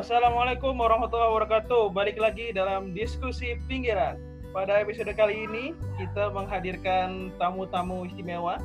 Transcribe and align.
Assalamualaikum 0.00 0.80
warahmatullahi 0.80 1.28
wabarakatuh. 1.28 1.92
Balik 1.92 2.16
lagi 2.16 2.56
dalam 2.56 2.96
diskusi 2.96 3.60
pinggiran. 3.68 4.16
Pada 4.48 4.80
episode 4.80 5.12
kali 5.12 5.44
ini 5.44 5.76
kita 6.00 6.32
menghadirkan 6.32 7.28
tamu-tamu 7.36 8.08
istimewa, 8.08 8.56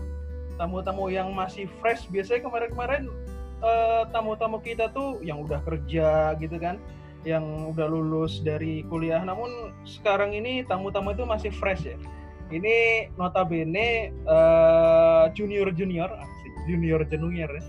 tamu-tamu 0.56 1.12
yang 1.12 1.35
masih 1.35 1.67
fresh. 1.83 2.08
Biasanya 2.08 2.47
kemarin-kemarin 2.47 3.12
eh, 3.60 4.03
tamu-tamu 4.15 4.63
kita 4.63 4.87
tuh 4.96 5.19
yang 5.28 5.44
udah 5.44 5.60
kerja 5.67 6.40
gitu 6.40 6.56
kan, 6.56 6.79
yang 7.28 7.44
udah 7.76 7.83
lulus 7.83 8.40
dari 8.40 8.88
kuliah. 8.88 9.20
Namun 9.20 9.76
sekarang 9.83 10.31
ini 10.31 10.63
tamu-tamu 10.63 11.12
itu 11.12 11.28
masih 11.28 11.52
fresh 11.52 11.83
ya. 11.83 11.99
Ini 12.47 13.12
notabene 13.20 14.15
eh, 14.24 15.24
junior 15.36 15.67
junior, 15.76 16.16
junior 16.63 17.04
junior 17.04 17.52
ya. 17.52 17.63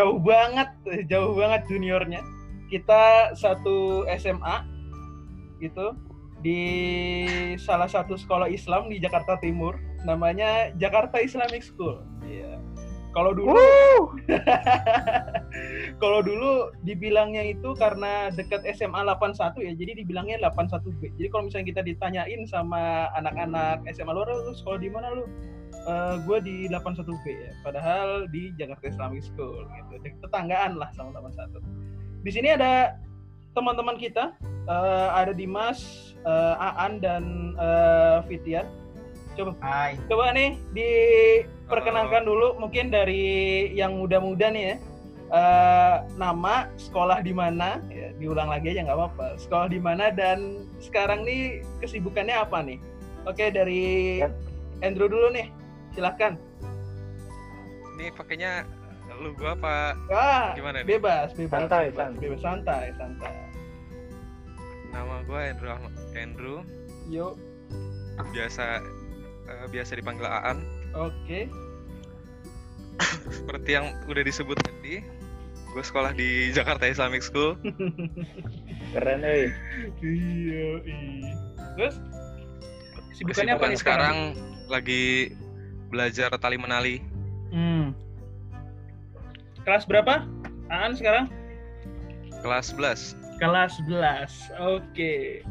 Jauh 0.00 0.16
banget, 0.16 0.72
jauh 1.12 1.36
banget 1.36 1.68
juniornya 1.68 2.24
kita 2.72 3.36
satu 3.36 4.08
SMA 4.16 4.56
gitu 5.60 5.92
di 6.40 6.60
salah 7.60 7.86
satu 7.86 8.16
sekolah 8.16 8.48
Islam 8.48 8.88
di 8.88 8.96
Jakarta 8.98 9.36
Timur 9.38 9.76
namanya 10.08 10.72
Jakarta 10.80 11.20
Islamic 11.20 11.62
School. 11.62 12.02
Iya. 12.24 12.58
Kalau 13.12 13.36
dulu 13.36 13.60
kalau 16.02 16.24
dulu 16.24 16.72
dibilangnya 16.80 17.44
itu 17.44 17.76
karena 17.76 18.32
dekat 18.32 18.64
SMA 18.72 19.04
81 19.04 19.52
ya, 19.60 19.72
jadi 19.76 19.92
dibilangnya 20.00 20.40
81B. 20.48 21.12
Jadi 21.20 21.28
kalau 21.28 21.44
misalnya 21.46 21.68
kita 21.76 21.82
ditanyain 21.84 22.42
sama 22.48 23.12
anak-anak 23.20 23.84
SMA 23.92 24.16
luar 24.16 24.32
lu 24.32 24.56
sekolah 24.56 24.80
di 24.80 24.88
mana 24.88 25.12
lu? 25.12 25.28
Eh, 25.72 26.14
gue 26.24 26.38
di 26.40 26.56
81B 26.72 27.24
ya, 27.26 27.52
padahal 27.60 28.24
di 28.32 28.48
Jakarta 28.56 28.88
Islamic 28.88 29.22
School 29.28 29.68
gitu. 29.68 29.92
Tetanggaan 30.24 30.80
lah 30.80 30.88
sama 30.96 31.12
81 31.20 31.91
di 32.22 32.30
sini 32.30 32.54
ada 32.54 32.96
teman-teman 33.52 33.98
kita, 33.98 34.32
uh, 34.70 35.08
ada 35.12 35.34
Dimas, 35.34 36.12
uh, 36.22 36.54
Aan 36.58 37.02
dan 37.02 37.54
uh, 37.58 38.22
Fitian. 38.30 38.70
Coba, 39.32 39.56
Hai. 39.64 39.96
coba 40.12 40.30
nih 40.36 40.60
diperkenalkan 40.76 42.28
dulu, 42.28 42.60
mungkin 42.60 42.92
dari 42.92 43.68
yang 43.72 43.96
muda-muda 43.96 44.52
nih 44.52 44.64
ya. 44.64 44.76
Uh, 45.32 45.96
nama, 46.20 46.68
sekolah 46.76 47.24
di 47.24 47.32
mana, 47.32 47.80
ya, 47.88 48.12
diulang 48.20 48.52
lagi 48.52 48.76
aja 48.76 48.84
nggak 48.84 48.98
apa-apa. 49.00 49.26
Sekolah 49.40 49.66
di 49.72 49.80
mana 49.80 50.12
dan 50.12 50.68
sekarang 50.76 51.24
nih 51.24 51.64
kesibukannya 51.80 52.36
apa 52.36 52.60
nih? 52.60 52.78
Oke 53.24 53.48
dari 53.48 54.20
Andrew 54.84 55.08
dulu 55.08 55.32
nih, 55.32 55.48
silahkan. 55.96 56.36
Ini 57.96 58.12
pakainya 58.12 58.68
lu 59.22 59.30
gua 59.32 59.54
apa 59.54 59.76
Wah, 60.08 60.46
gimana 60.52 60.82
nih? 60.82 60.98
bebas, 60.98 61.30
bebas, 61.32 61.50
Santai, 61.56 61.84
bebas, 61.88 61.96
santai. 61.96 62.20
bebas, 62.20 62.40
santai, 62.40 62.84
santai. 62.94 63.34
Nama 64.90 65.14
gua 65.24 65.38
Andrew 65.46 65.70
Ahmad 65.70 65.92
Andrew, 66.12 66.56
Yuk, 67.08 67.34
biasa 68.28 68.82
eh, 69.46 69.66
biasa 69.68 69.94
dipanggil 69.94 70.26
Aan. 70.26 70.58
oke. 70.92 71.40
Seperti 73.24 73.70
yang 73.72 73.88
udah 74.04 74.20
disebut 74.20 74.54
tadi, 74.58 75.00
gue 75.66 75.82
sekolah 75.82 76.12
di 76.12 76.52
Jakarta 76.52 76.84
Islamic 76.84 77.24
School. 77.24 77.56
Keren 78.92 79.24
euy. 79.24 79.48
Iya. 79.98 80.68
Terus 81.74 81.96
kesibukannya 83.10 83.54
apa 83.56 83.66
nih 83.66 83.80
sekarang 83.80 84.16
lagi 84.68 85.32
belajar 85.88 86.30
tali 86.36 86.60
menali. 86.60 87.00
Hmm. 87.50 87.96
Kelas 89.62 89.86
berapa? 89.86 90.26
Aan 90.70 90.98
sekarang? 90.98 91.30
Kelas 92.42 92.74
11. 92.74 93.14
Kelas 93.38 93.72
11. 93.86 94.50
Oke. 94.58 95.46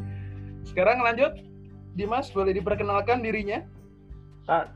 Sekarang 0.68 1.00
lanjut. 1.00 1.32
Dimas 1.96 2.32
boleh 2.32 2.56
diperkenalkan 2.56 3.20
dirinya? 3.24 3.64
Ah, 4.48 4.72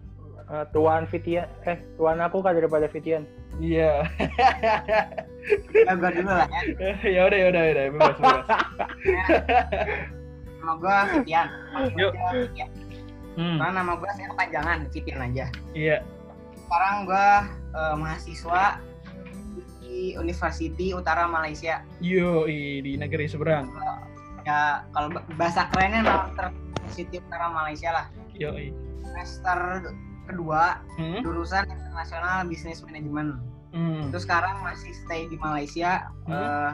ah, 0.51 0.67
tuan 0.75 1.07
Fitian 1.07 1.47
eh 1.63 1.79
tuan 1.95 2.19
aku 2.19 2.43
kan 2.43 2.55
daripada 2.55 2.91
Fitian. 2.91 3.23
Iya. 3.59 4.03
Ya, 5.71 5.93
gue 5.95 6.09
dulu 6.19 6.31
lah 6.31 6.47
ya. 6.51 6.61
ya 7.15 7.21
udah 7.27 7.37
ya 7.39 7.47
udah 7.53 7.61
ya 7.63 7.71
udah 7.71 7.83
bebas 7.93 8.15
bebas. 8.19 8.47
Nama 10.59 10.73
gue 10.75 10.97
Fitian. 11.13 11.47
Yuk. 11.95 12.13
Ya, 12.55 12.67
Hmm. 13.35 13.59
Karena 13.59 13.83
nama 13.83 13.99
gue 13.99 14.07
saya 14.15 14.31
kepanjangan, 14.31 14.77
Fitian 14.95 15.19
aja. 15.19 15.45
Iya. 15.75 15.99
Sekarang 16.55 17.03
gue 17.03 17.27
eh, 17.75 17.95
mahasiswa 17.99 18.79
di 19.95 20.11
University 20.13 20.91
Utara 20.91 21.23
Malaysia. 21.25 21.79
Yo, 22.03 22.44
di 22.83 23.00
negeri 23.00 23.31
seberang. 23.31 23.72
Ya, 24.44 24.83
kalau 24.91 25.09
ba- 25.09 25.25
bahasa 25.39 25.72
kerennya 25.72 26.03
nama 26.03 26.28
University 26.78 27.17
Utara 27.17 27.47
Malaysia 27.50 27.89
lah. 27.89 28.05
Yo. 28.35 28.51
Semester 29.01 29.89
kedua, 30.28 30.84
Hmm. 31.00 31.23
jurusan 31.23 31.63
International 31.66 32.44
Business 32.45 32.84
Management. 32.84 33.39
Hmm. 33.72 34.11
Terus 34.11 34.28
sekarang 34.28 34.59
masih 34.61 34.91
stay 34.97 35.25
di 35.25 35.39
Malaysia. 35.39 36.11
Hmm. 36.28 36.35
eh, 36.35 36.72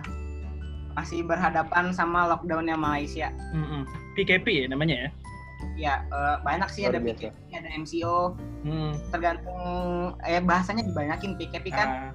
masih 0.91 1.23
berhadapan 1.23 1.95
sama 1.95 2.27
lockdownnya 2.27 2.75
Malaysia. 2.75 3.31
Hmm, 3.53 3.63
hmm. 3.63 3.83
PKP 4.13 4.47
ya 4.57 4.67
namanya 4.67 4.95
ya. 4.97 5.09
Ya, 5.73 5.95
eh, 6.03 6.35
banyak 6.43 6.67
sih 6.67 6.83
Luar 6.83 6.91
ada 6.91 6.99
biasa. 6.99 7.19
PKP, 7.21 7.37
ada 7.55 7.69
MCO, 7.71 8.17
Hmm. 8.61 8.91
tergantung 9.07 9.61
eh 10.19 10.41
bahasanya 10.41 10.83
dibanyakin 10.83 11.39
PKP 11.39 11.65
kan 11.69 11.87
Ah, 11.87 12.11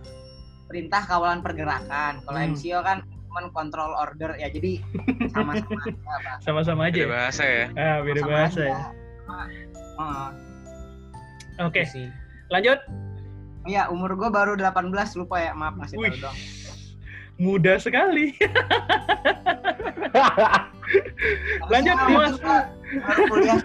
perintah 0.77 1.03
kawalan 1.09 1.41
pergerakan 1.41 2.21
kalau 2.21 2.37
Hmm. 2.37 2.53
MCO 2.53 2.85
kan 2.85 3.01
cuman 3.27 3.49
control 3.49 3.97
order 3.97 4.37
ya 4.37 4.49
jadi 4.49 4.81
sama-sama 5.33 5.81
aja 5.89 5.97
sama-sama 6.45 6.81
aja. 6.85 6.93
Beda 6.93 7.01
ya? 7.01 7.09
bahasa 7.09 7.43
ya. 7.43 7.65
Ah, 7.73 7.99
beda 8.05 8.21
Sama 8.21 8.31
bahasa 8.31 8.61
aja. 8.61 8.69
ya. 8.69 8.77
Sama- 9.25 9.51
Oh, 9.97 10.29
Oke, 11.65 11.81
itu 11.81 11.89
sih. 11.89 12.07
lanjut. 12.53 12.77
Iya, 13.65 13.89
umur 13.89 14.13
gue 14.13 14.29
baru 14.29 14.53
18, 14.53 14.93
lupa 15.17 15.41
ya, 15.41 15.57
maaf 15.57 15.73
masih 15.73 15.97
Wih. 15.97 16.13
tahu 16.13 16.29
dong. 16.29 16.37
Muda 17.39 17.75
sekali. 17.81 18.37
Lanjut, 21.67 21.97
Dimas. 21.99 22.35
kuliah 23.27 23.59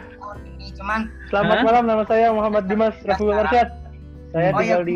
ini, 0.47 0.67
cuman 0.73 1.11
Selamat 1.27 1.53
Hah? 1.53 1.63
malam 1.67 1.83
nama 1.85 2.03
saya 2.05 2.27
Muhammad 2.31 2.63
Dimas 2.65 2.95
Rafiul 3.03 3.35
Arsyad. 3.35 3.69
Saya 4.31 4.49
oh 4.49 4.61
ya, 4.61 4.79
tinggal 4.79 4.81
di 4.81 4.95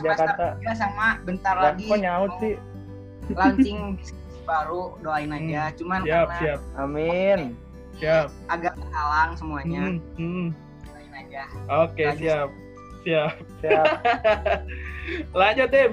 Jakarta. 0.00 0.46
tiga 0.56 0.72
sama 0.72 1.06
bentar 1.22 1.54
lagi 1.56 1.84
kok 1.84 1.98
nyaut 1.98 2.32
sih? 2.38 2.54
launching 3.28 3.98
bisnis 3.98 4.14
baru, 4.46 4.94
doain 5.02 5.26
aja. 5.28 5.74
Cuman 5.74 5.98
Hmm. 5.98 6.06
Siap, 6.06 6.26
karena 6.28 6.38
siap, 6.38 6.60
Amin. 6.76 7.40
siap. 7.96 8.26
agak 8.46 8.74
terhalang 8.76 9.32
semuanya, 9.34 9.80
Hmm, 9.82 9.98
hmm. 10.14 10.46
doain 10.86 11.12
aja. 11.12 11.42
Oke, 11.82 12.04
Lanjut. 12.04 12.22
siap. 12.22 12.48
Siap. 13.02 13.32
Siap. 13.58 13.84
Lanjut, 15.38 15.68
Tim. 15.68 15.90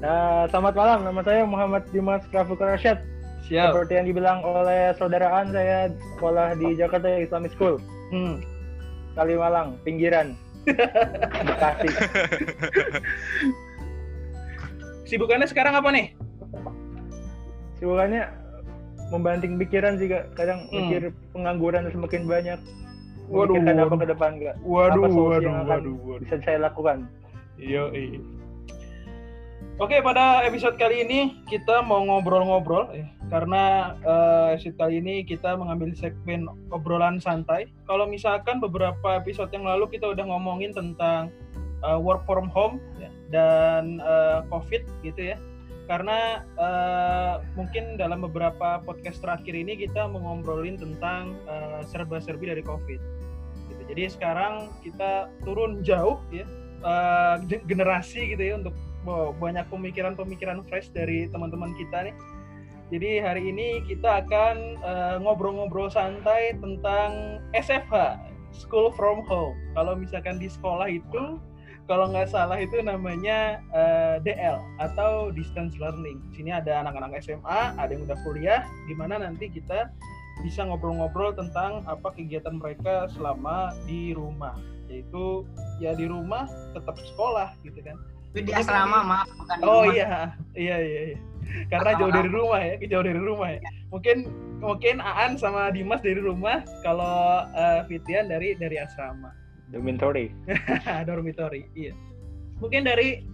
Nah, 0.00 0.46
selamat 0.48 0.74
malam. 0.74 0.98
Nama 1.04 1.20
saya 1.20 1.42
Muhammad 1.44 1.82
Dimas 1.88 2.22
Rafiul 2.28 2.58
Arsyad. 2.58 2.98
Siap. 3.44 3.70
Seperti 3.70 3.92
yang 3.92 4.06
dibilang 4.06 4.38
oleh 4.40 4.94
saudaraan 4.94 5.50
saya 5.50 5.86
sekolah 6.14 6.54
di 6.54 6.74
Jakarta 6.74 7.10
Islamic 7.16 7.50
School, 7.52 7.78
Hmm. 8.10 8.42
Kalimalang, 9.12 9.78
pinggiran. 9.80 10.34
Bekasi. 10.66 11.88
Sibukannya 15.06 15.46
sekarang 15.50 15.74
apa 15.74 15.88
nih? 15.90 16.06
Sibukannya 17.80 18.22
membanting 19.10 19.58
pikiran 19.58 19.98
juga 19.98 20.30
kadang 20.38 20.70
Hmm. 20.70 20.86
mikir 20.86 21.02
pengangguran 21.34 21.90
semakin 21.90 22.22
banyak. 22.24 22.58
Waduh, 23.30 23.54
Memikirkan 23.54 23.76
apa 23.78 23.86
waduh. 23.86 23.98
ke 23.98 24.06
depan 24.10 24.30
enggak? 24.38 24.56
Waduh, 24.60 25.02
Apa 25.02 25.08
waduh, 25.08 25.42
yang 25.42 25.56
akan 25.62 25.68
waduh, 25.70 25.96
waduh. 26.02 26.22
Bisa 26.26 26.36
saya 26.42 26.58
lakukan. 26.60 27.06
Yo, 27.60 27.90
Oke, 29.80 29.96
pada 30.04 30.44
episode 30.44 30.76
kali 30.76 31.08
ini 31.08 31.40
kita 31.48 31.80
mau 31.80 32.04
ngobrol-ngobrol 32.04 32.92
ya. 32.92 33.06
Karena 33.30 33.94
eh, 34.02 34.58
episode 34.58 34.74
kali 34.74 34.98
ini 34.98 35.22
kita 35.22 35.54
mengambil 35.54 35.94
segmen 35.94 36.50
obrolan 36.74 37.22
santai. 37.22 37.70
Kalau 37.86 38.10
misalkan 38.10 38.58
beberapa 38.58 39.22
episode 39.22 39.54
yang 39.54 39.62
lalu 39.62 39.86
kita 39.86 40.10
udah 40.10 40.26
ngomongin 40.26 40.74
tentang 40.74 41.30
eh, 41.86 41.98
work 42.02 42.26
from 42.26 42.50
home 42.50 42.82
ya, 42.98 43.06
dan 43.30 44.02
eh, 44.02 44.42
COVID 44.50 44.82
gitu 45.06 45.30
ya. 45.30 45.38
Karena 45.86 46.42
eh, 46.42 47.34
mungkin 47.54 47.94
dalam 47.94 48.26
beberapa 48.26 48.82
podcast 48.82 49.22
terakhir 49.22 49.54
ini 49.54 49.78
kita 49.78 50.10
mau 50.10 50.34
ngobrolin 50.34 50.74
tentang 50.74 51.38
serba-serbi 51.86 52.50
dari 52.50 52.62
COVID. 52.66 53.00
Gitu. 53.70 53.82
Jadi 53.94 54.02
sekarang 54.10 54.74
kita 54.82 55.30
turun 55.46 55.86
jauh 55.86 56.18
ya 56.34 56.46
ge- 57.46 57.62
generasi 57.66 58.34
gitu 58.34 58.42
ya 58.42 58.54
untuk 58.58 58.74
wow, 59.06 59.30
banyak 59.38 59.66
pemikiran-pemikiran 59.70 60.66
fresh 60.66 60.90
dari 60.90 61.30
teman-teman 61.30 61.70
kita 61.78 62.10
nih. 62.10 62.14
Jadi 62.90 63.22
hari 63.22 63.54
ini 63.54 63.86
kita 63.86 64.26
akan 64.26 64.56
eh, 64.82 65.16
ngobrol-ngobrol 65.22 65.86
santai 65.94 66.58
tentang 66.58 67.38
SFH, 67.54 68.18
School 68.50 68.90
from 68.98 69.22
Home. 69.30 69.54
Kalau 69.78 69.94
misalkan 69.94 70.42
di 70.42 70.50
sekolah 70.50 70.90
itu 70.90 71.38
kalau 71.86 72.10
nggak 72.10 72.30
salah 72.30 72.58
itu 72.58 72.82
namanya 72.82 73.62
eh, 73.70 74.18
DL 74.26 74.58
atau 74.82 75.30
distance 75.30 75.78
learning. 75.78 76.18
Sini 76.34 76.50
ada 76.50 76.82
anak-anak 76.82 77.22
SMA, 77.22 77.78
ada 77.78 77.90
yang 77.94 78.10
udah 78.10 78.18
kuliah, 78.26 78.66
di 78.90 78.94
mana 78.98 79.22
nanti 79.22 79.46
kita 79.46 79.86
bisa 80.42 80.66
ngobrol-ngobrol 80.66 81.30
tentang 81.38 81.86
apa 81.86 82.10
kegiatan 82.10 82.58
mereka 82.58 83.06
selama 83.14 83.70
di 83.86 84.10
rumah. 84.18 84.58
Yaitu 84.90 85.46
ya 85.78 85.94
di 85.94 86.10
rumah 86.10 86.50
tetap 86.74 86.98
sekolah 86.98 87.54
gitu 87.62 87.78
kan. 87.86 87.94
Di 88.34 88.50
asrama, 88.50 89.02
maaf, 89.06 89.30
bukan 89.38 89.56
di 89.58 89.62
Oh 89.62 89.86
rumah. 89.86 89.94
iya, 89.94 90.10
iya 90.58 90.76
iya. 90.82 91.00
iya. 91.14 91.18
Karena 91.68 91.90
jauh 91.98 92.12
dari 92.12 92.30
rumah 92.38 92.60
ya, 92.62 92.74
jauh 92.86 93.04
dari 93.04 93.20
rumah 93.20 93.48
ya. 93.56 93.60
Mungkin 93.90 94.16
mungkin 94.60 95.00
Aan 95.00 95.40
sama 95.40 95.72
Dimas 95.72 96.00
dari 96.04 96.20
rumah, 96.20 96.62
kalau 96.84 97.46
eh, 97.54 97.80
Fitian 97.88 98.28
dari 98.28 98.54
dari 98.54 98.76
asrama. 98.78 99.32
Dormitory. 99.70 100.34
dormitory 101.08 101.70
iya 101.78 101.94
mungkin 102.60 102.84
dari 102.84 103.24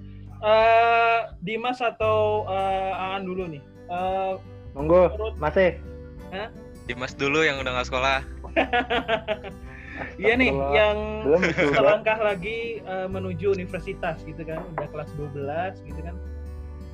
eh, 0.45 1.21
Dimas 1.43 1.81
atau 1.83 2.47
eh, 2.47 2.93
Aan 2.93 3.27
dulu 3.27 3.49
nih 3.51 3.65
Eh, 3.87 4.35
Monggo, 4.75 5.15
menurut 5.15 5.37
masih. 5.39 5.79
Dimas 6.91 7.15
dulu 7.15 7.47
yang 7.47 7.63
udah 7.63 7.71
nggak 7.71 7.87
sekolah. 7.87 8.19
iya 10.21 10.35
nih 10.37 10.51
yang 10.53 10.99
selangkah 11.73 12.19
lagi 12.21 12.83
eh, 12.83 13.07
menuju 13.09 13.55
universitas 13.57 14.21
gitu 14.27 14.43
kan 14.43 14.61
udah 14.77 14.91
kelas 14.91 15.11
12 15.17 15.87
gitu 15.87 16.01
kan 16.03 16.19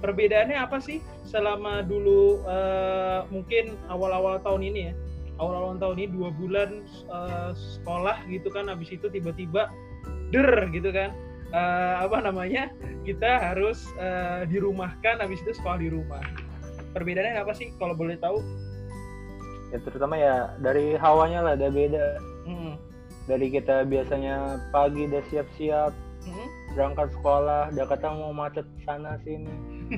perbedaannya 0.02 0.58
apa 0.58 0.82
sih 0.82 0.98
selama 1.24 1.86
dulu 1.86 2.42
eh, 2.44 3.20
mungkin 3.30 3.78
awal-awal 3.86 4.42
tahun 4.42 4.66
ini 4.66 4.80
ya 4.90 4.94
awal-awal 5.38 5.78
tahun 5.78 5.96
ini 6.02 6.08
dua 6.10 6.28
bulan 6.34 6.82
eh, 6.90 7.50
sekolah 7.54 8.26
gitu 8.26 8.50
kan 8.50 8.66
habis 8.66 8.90
itu 8.90 9.06
tiba-tiba 9.06 9.70
der 10.34 10.68
gitu 10.74 10.90
kan 10.90 11.14
Eh, 11.52 11.94
apa 12.00 12.24
namanya 12.24 12.72
kita 13.04 13.52
harus 13.52 13.84
eh, 14.00 14.48
dirumahkan 14.48 15.20
habis 15.20 15.36
itu 15.44 15.52
sekolah 15.52 15.84
di 15.84 15.92
rumah 15.92 16.24
perbedaannya 16.96 17.44
apa 17.44 17.52
sih 17.52 17.76
kalau 17.76 17.92
boleh 17.92 18.16
tahu 18.16 18.40
Ya 19.68 19.80
terutama 19.80 20.20
ya 20.20 20.52
dari 20.60 21.00
hawanya 21.00 21.40
lah 21.48 21.52
ada 21.56 21.72
beda. 21.72 22.20
Hmm. 22.44 22.76
Dari 23.24 23.48
kita 23.48 23.88
biasanya 23.88 24.60
pagi 24.68 25.08
udah 25.08 25.24
siap-siap 25.32 25.92
Hmm. 26.22 26.48
Berangkat 26.72 27.08
sekolah, 27.20 27.72
udah 27.72 27.86
kata 27.88 28.06
mau 28.12 28.32
macet 28.32 28.66
sana 28.84 29.20
sini. 29.22 29.52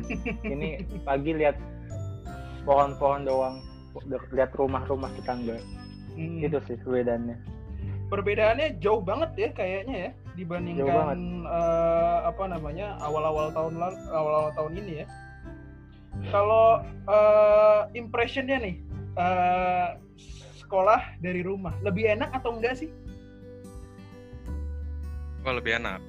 Ini 0.53 0.83
pagi 1.07 1.33
lihat 1.35 1.57
pohon-pohon 2.67 3.27
doang, 3.27 3.63
lihat 4.35 4.51
rumah-rumah 4.59 5.11
tetangga. 5.21 5.59
Hmm. 6.15 6.43
Itu 6.43 6.59
sih 6.67 6.79
bedanya. 6.83 7.39
perbedaannya 8.05 8.79
jauh 8.79 9.01
banget 9.01 9.31
ya 9.35 9.49
kayaknya 9.57 9.97
ya 9.97 10.11
dibandingkan 10.39 11.19
eh, 11.49 12.19
apa 12.29 12.45
namanya 12.47 13.01
awal-awal 13.01 13.51
tahun 13.51 13.81
awal-awal 14.13 14.53
tahun 14.55 14.73
ini 14.85 14.93
ya 15.03 15.07
kalau 16.31 16.85
eh, 17.09 17.81
impressionnya 17.97 18.61
nih 18.61 18.77
eh, 19.19 19.89
sekolah 20.63 21.19
dari 21.23 21.43
rumah 21.43 21.75
lebih 21.83 22.07
enak 22.13 22.31
atau 22.35 22.55
enggak 22.55 22.79
sih 22.79 22.93
Wah 25.45 25.53
lebih 25.53 25.77
enak. 25.77 26.01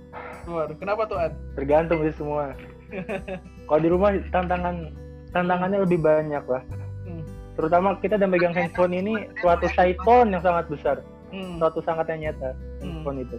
Waduh, 0.48 0.78
kenapa 0.80 1.04
tuh 1.06 1.20
An? 1.20 1.32
Tergantung 1.60 2.00
sih 2.08 2.16
semua. 2.16 2.56
Kalau 3.68 3.82
di 3.84 3.90
rumah 3.92 4.16
tantangan 4.32 4.96
tantangannya 5.36 5.84
lebih 5.84 6.00
banyak 6.00 6.44
lah. 6.48 6.64
Hmm. 7.04 7.24
Terutama 7.60 8.00
kita 8.00 8.16
udah 8.16 8.30
megang 8.32 8.56
handphone 8.56 8.96
ini 8.96 9.28
suatu 9.44 9.68
syaiton 9.76 10.32
yang 10.32 10.40
sangat 10.40 10.72
besar, 10.72 10.98
Hmm. 11.36 11.60
suatu 11.60 11.84
sangat 11.84 12.08
yang 12.16 12.32
nyata 12.32 12.56
Hmm. 12.80 13.04
handphone 13.04 13.20
itu. 13.28 13.38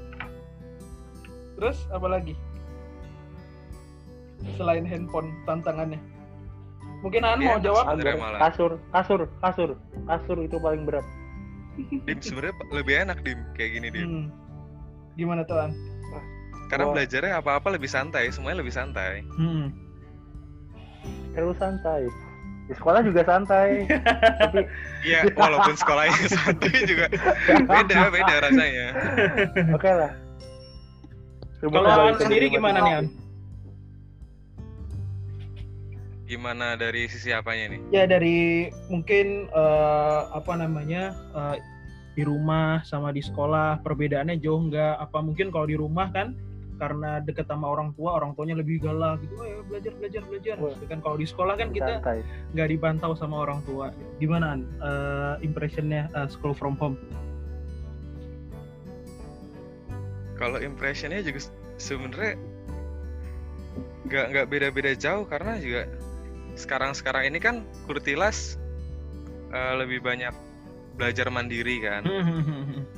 Terus 1.56 1.78
apa 1.88 2.06
lagi? 2.12 2.34
Selain 4.60 4.84
handphone 4.84 5.32
tantangannya. 5.48 5.96
Mungkin 7.00 7.22
An 7.24 7.40
mau 7.40 7.56
Iya, 7.56 7.72
jawab? 7.72 7.84
Kasur, 8.40 8.72
kasur, 8.92 9.20
kasur, 9.40 9.70
kasur 10.04 10.38
itu 10.44 10.56
paling 10.60 10.84
berat. 10.84 11.06
Dim 11.76 12.20
sebenarnya 12.20 12.56
lebih 12.72 12.94
enak 13.04 13.20
dim 13.20 13.40
kayak 13.52 13.70
gini 13.80 13.88
dim. 13.92 14.04
Hmm. 14.04 14.26
Gimana 15.16 15.42
tuh 15.48 15.56
An? 15.56 15.72
Karena 16.66 16.84
Wah. 16.90 16.92
belajarnya 16.98 17.32
apa-apa 17.40 17.68
lebih 17.72 17.88
santai, 17.88 18.28
semuanya 18.28 18.60
lebih 18.60 18.74
santai. 18.74 19.22
Hmm. 19.38 19.70
Terus 21.32 21.56
santai. 21.56 22.10
Di 22.66 22.74
sekolah 22.74 23.00
juga 23.06 23.22
santai. 23.22 23.86
Tapi 24.42 24.66
Iya, 25.06 25.30
walaupun 25.38 25.78
sekolahnya 25.78 26.26
santai 26.36 26.74
juga 26.84 27.06
beda 27.64 28.10
beda 28.10 28.34
rasanya. 28.50 28.86
oke 29.78 29.90
lah. 29.90 30.12
Coba 31.62 31.76
Kalau 31.80 32.08
An 32.10 32.14
sendiri 32.20 32.50
diri 32.50 32.56
gimana 32.58 32.78
nih 32.82 32.94
An? 33.00 33.06
Gimana 36.26 36.74
dari 36.74 37.06
sisi 37.06 37.30
apanya 37.30 37.70
nih? 37.78 37.80
ya 37.94 38.02
dari 38.10 38.66
mungkin 38.90 39.46
eh, 39.46 40.20
apa 40.34 40.52
namanya 40.58 41.14
eh, 41.14 41.56
di 42.16 42.24
rumah 42.24 42.80
sama 42.88 43.12
di 43.12 43.20
sekolah 43.20 43.84
perbedaannya 43.84 44.40
jauh 44.40 44.72
nggak? 44.72 44.96
Apa 45.04 45.20
mungkin 45.20 45.52
kalau 45.52 45.68
di 45.68 45.76
rumah 45.76 46.08
kan 46.08 46.32
karena 46.76 47.24
deket 47.24 47.48
sama 47.48 47.72
orang 47.72 47.96
tua 47.96 48.20
orang 48.20 48.36
tuanya 48.36 48.60
lebih 48.60 48.84
galak 48.84 49.16
gitu 49.24 49.32
oh 49.40 49.48
ya 49.48 49.60
belajar 49.64 49.92
belajar 49.96 50.22
belajar. 50.28 50.54
Wah. 50.60 50.76
Kan 50.88 51.00
kalau 51.04 51.16
di 51.20 51.26
sekolah 51.28 51.54
kan 51.56 51.68
kita 51.72 52.00
nggak 52.52 52.68
dipantau 52.72 53.12
sama 53.16 53.44
orang 53.44 53.60
tua. 53.68 53.92
Gimana 54.16 54.56
An? 54.56 54.60
Eh, 54.64 55.34
impressionnya 55.44 56.08
eh, 56.12 56.28
school 56.28 56.56
from 56.56 56.76
home? 56.80 56.96
Kalau 60.36 60.60
impressionnya 60.60 61.24
juga 61.24 61.48
se- 61.48 61.52
sebenarnya 61.80 62.36
nggak 64.08 64.26
nggak 64.32 64.46
beda-beda 64.52 64.92
jauh 64.96 65.24
karena 65.28 65.58
juga 65.58 65.88
sekarang-sekarang 66.56 67.28
ini 67.28 67.40
kan 67.40 67.64
Kurtilas 67.88 68.60
eh, 69.52 69.74
lebih 69.80 70.04
banyak 70.04 70.45
belajar 70.96 71.28
mandiri 71.28 71.78
kan, 71.78 72.02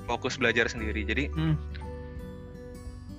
fokus 0.04 0.34
belajar 0.34 0.66
sendiri. 0.66 1.02
Jadi 1.02 1.28
Hmm. 1.28 1.54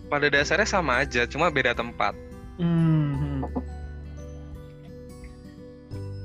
pada 0.08 0.28
dasarnya 0.28 0.66
sama 0.66 1.00
aja, 1.00 1.24
cuma 1.24 1.48
beda 1.48 1.72
tempat. 1.72 2.12
Hmm. 2.56 3.44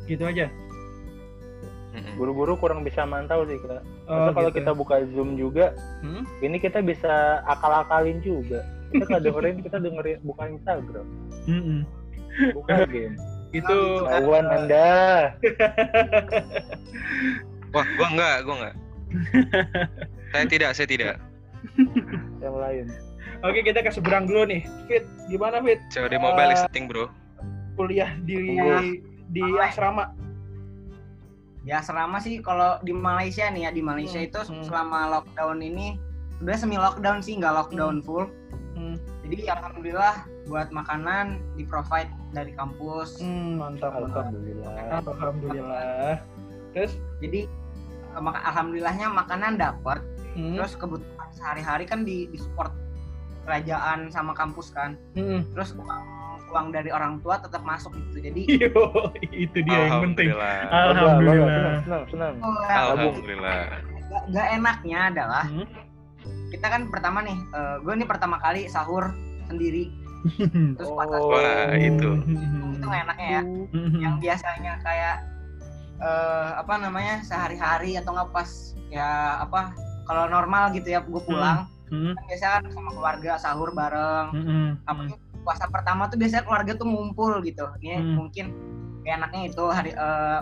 gitu 0.05 0.21
aja 0.23 0.47
Mm-mm. 1.95 2.15
Guru-guru 2.19 2.59
kurang 2.59 2.83
bisa 2.83 3.05
mantau 3.05 3.45
sih 3.45 3.56
kak. 3.56 3.81
oh, 4.05 4.27
Atau 4.27 4.33
kalau 4.35 4.51
gitu. 4.51 4.57
kita 4.61 4.71
buka 4.75 4.95
zoom 5.15 5.35
juga, 5.35 5.73
Hmm? 6.03 6.27
ini 6.43 6.59
kita 6.59 6.83
bisa 6.83 7.41
akal-akalin 7.47 8.19
juga. 8.19 8.61
Kita 8.91 9.05
nggak 9.07 9.23
dengerin, 9.25 9.57
kita 9.62 9.77
dengerin 9.79 10.19
bukan 10.21 10.47
Instagram, 10.59 11.07
bukan 12.52 12.76
game. 12.90 13.14
itu 13.52 13.76
Ketahuan 14.02 14.45
anda. 14.45 14.93
Wah, 17.75 17.87
gua 17.99 18.09
enggak, 18.09 18.37
gua 18.43 18.54
enggak. 18.57 18.75
saya 20.33 20.47
tidak, 20.47 20.71
saya 20.73 20.87
tidak. 20.87 21.14
Yang 22.38 22.57
lain. 22.57 22.87
oke 23.40 23.59
kita 23.61 23.81
ke 23.81 23.90
seberang 23.90 24.25
dulu 24.25 24.47
nih 24.47 24.62
Fit 24.87 25.04
gimana 25.26 25.59
Fit 25.61 25.81
COD 25.90 26.16
mobile 26.16 26.45
Eh, 26.47 26.57
listing, 26.57 26.85
Bro. 26.87 27.09
kuliah 27.75 28.14
di 28.23 28.38
di 29.28 29.43
asrama 29.59 30.14
di 31.61 31.73
asrama 31.73 32.21
sih 32.21 32.38
kalau 32.38 32.76
di 32.81 32.93
Malaysia 32.93 33.49
nih 33.49 33.66
ya 33.66 33.71
di 33.71 33.81
Malaysia 33.81 34.16
Hmm, 34.16 34.28
itu 34.28 34.40
hmm. 34.45 34.64
selama 34.64 34.99
lockdown 35.11 35.59
ini 35.59 35.97
sebenarnya 36.37 36.61
semi 36.61 36.76
lockdown 36.76 37.19
sih 37.19 37.35
nggak 37.37 37.54
lockdown 37.54 37.99
full 38.00 38.28
Hmm. 38.75 38.99
jadi 39.25 39.54
alhamdulillah 39.54 40.14
buat 40.45 40.69
makanan 40.69 41.38
di 41.54 41.64
provide 41.64 42.11
dari 42.31 42.52
kampus 42.52 43.19
Hmm, 43.19 43.57
mantap, 43.57 43.95
mantap. 43.95 44.28
Alhamdulillah. 44.28 44.75
Alhamdulillah. 45.00 46.14
Terus, 46.75 46.93
jadi 47.23 47.47
alhamdulillahnya 48.16 49.11
makanan 49.11 49.59
dapat 49.59 49.99
hmm, 50.35 50.56
terus 50.56 50.75
kebutuhan 50.75 51.28
sehari-hari 51.33 51.85
kan 51.85 52.02
di, 52.02 52.30
di 52.30 52.38
support 52.38 52.71
kerajaan 53.44 54.09
sama 54.09 54.33
kampus 54.33 54.73
kan 54.73 54.97
hmm. 55.14 55.44
terus 55.52 55.75
uang 55.75 56.04
uang 56.49 56.71
dari 56.71 56.88
orang 56.88 57.18
tua 57.21 57.37
tetap 57.37 57.66
masuk 57.66 57.90
gitu 57.92 58.30
jadi 58.30 58.42
Yo, 58.71 58.71
itu 59.26 59.59
dia 59.66 59.90
yang 59.90 60.06
penting. 60.06 60.30
Alhamdulillah. 60.30 61.83
Senang, 61.83 62.04
senang, 62.06 62.35
senang. 62.35 62.35
Alhamdulillah. 62.71 63.59
gak, 64.06 64.23
gak 64.30 64.47
enaknya 64.54 64.99
adalah 65.11 65.44
Hmm. 65.44 65.66
kita 66.49 66.66
kan 66.71 66.87
pertama 66.88 67.21
nih 67.21 67.35
gue 67.83 67.94
nih 67.99 68.06
pertama 68.09 68.38
kali 68.38 68.71
sahur 68.71 69.11
sendiri 69.44 69.90
terus 70.78 70.88
pas 70.88 71.04
Oh. 71.11 71.35
Wah, 71.37 71.75
itu. 71.76 72.11
itu 72.23 72.87
gak 72.87 73.02
enaknya 73.04 73.28
ya 73.28 73.42
Hmm. 73.42 73.99
yang 73.99 74.14
biasanya 74.16 74.73
kayak 74.80 75.16
eh 75.95 76.51
apa 76.59 76.75
namanya 76.81 77.23
sehari-hari 77.23 77.95
atau 77.95 78.15
nggak 78.15 78.31
pas 78.35 78.51
ya 78.91 79.39
apa 79.43 79.71
kalau 80.05 80.27
normal 80.29 80.75
gitu 80.75 80.91
ya 80.91 81.01
gue 81.01 81.23
pulang 81.23 81.71
Hmm. 81.93 82.17
kan 82.17 82.25
biasanya 82.27 82.53
kan 82.59 82.65
sama 82.73 82.91
keluarga 82.97 83.33
sahur 83.39 83.71
bareng 83.71 84.27
Hmm. 84.33 84.71
apalagi 84.89 85.15
puasa 85.45 85.69
pertama 85.69 86.09
tuh 86.09 86.17
biasanya 86.17 86.43
keluarga 86.49 86.73
tuh 86.75 86.89
ngumpul 86.89 87.45
gitu 87.45 87.69
ini 87.85 88.01
Hmm. 88.01 88.15
mungkin 88.19 88.47
kayak 89.05 89.21
enaknya 89.21 89.43
itu 89.53 89.65
hari 89.69 89.91
eh, 89.93 90.41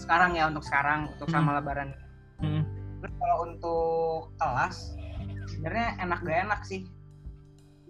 sekarang 0.00 0.34
ya 0.34 0.48
untuk 0.48 0.64
sekarang 0.64 1.12
untuk 1.14 1.28
Hmm. 1.28 1.34
sama 1.38 1.60
lebaran 1.60 1.92
Hmm. 2.40 2.64
terus 2.98 3.14
kalau 3.20 3.36
untuk 3.46 4.20
kelas 4.40 4.76
sebenarnya 5.46 5.88
enak 6.02 6.18
gak 6.24 6.38
enak 6.48 6.60
sih 6.64 6.80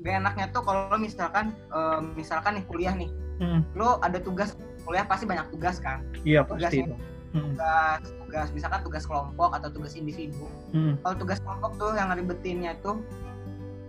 gak 0.02 0.14
enaknya 0.20 0.46
tuh 0.52 0.62
kalau 0.66 0.98
misalkan 0.98 1.54
eh, 1.70 2.00
misalkan 2.18 2.60
nih 2.60 2.64
kuliah 2.66 2.94
nih 2.94 3.10
Hmm. 3.34 3.62
lo 3.74 3.98
ada 4.02 4.18
tugas 4.18 4.54
kuliah 4.84 5.02
pasti 5.02 5.24
banyak 5.24 5.46
tugas 5.48 5.76
kan 5.78 6.04
Iya 6.22 6.40
pasti 6.42 6.60
Tugasnya. 6.60 6.84
itu. 6.86 6.96
Hmm. 7.34 7.50
tugas 7.50 7.98
tugas 8.20 8.48
misalkan 8.52 8.80
tugas 8.82 9.04
kelompok 9.04 9.50
atau 9.52 9.68
tugas 9.68 9.92
individu 9.92 10.46
Hmm. 10.70 10.94
kalau 11.00 11.14
tugas 11.16 11.38
kelompok 11.40 11.72
tuh 11.74 11.90
yang 11.92 12.08
ribetinnya 12.10 12.78
tuh 12.78 13.02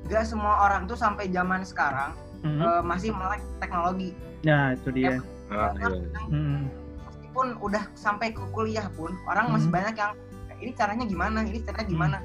gak 0.05 0.23
semua 0.23 0.65
orang 0.65 0.85
tuh 0.85 0.95
sampai 0.95 1.29
zaman 1.29 1.61
sekarang 1.61 2.13
Hmm. 2.41 2.57
eh, 2.59 2.81
masih 2.81 3.09
melek 3.11 3.41
teknologi 3.57 4.13
Nah 4.41 4.73
itu 4.73 4.89
dia. 4.91 5.17
Ah, 5.47 5.73
iya. 5.73 5.89
Hmm. 6.25 6.69
meskipun 7.03 7.47
udah 7.59 7.83
sampai 7.93 8.29
ke 8.29 8.41
kuliah 8.49 8.85
pun 8.91 9.13
orang 9.25 9.49
masih 9.51 9.67
Hmm. 9.67 9.77
banyak 9.77 9.95
yang 9.95 10.11
ini 10.55 10.71
caranya 10.71 11.03
gimana 11.03 11.37
ini 11.41 11.59
caranya 11.59 11.85
gimana 11.85 12.17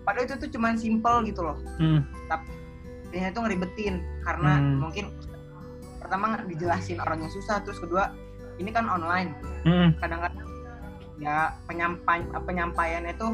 padahal 0.00 0.24
itu 0.26 0.36
tuh 0.38 0.50
cuman 0.50 0.76
simple 0.76 1.16
gitu 1.24 1.40
loh 1.42 1.56
Hmm. 1.76 2.00
dia 3.08 3.28
itu 3.28 3.38
ngeribetin 3.38 3.94
karena 4.20 4.52
Hmm. 4.54 4.80
mungkin 4.80 5.04
pertama 6.04 6.36
nggak 6.36 6.44
dijelasin 6.52 7.00
orangnya 7.00 7.32
susah 7.32 7.64
terus 7.64 7.80
kedua 7.80 8.12
ini 8.60 8.68
kan 8.68 8.84
online 8.86 9.32
Hmm. 9.64 9.96
kadang-kadang 9.96 10.44
ya 11.16 11.56
penyampai 11.64 12.20
penyampaiannya 12.28 13.16
tuh 13.16 13.32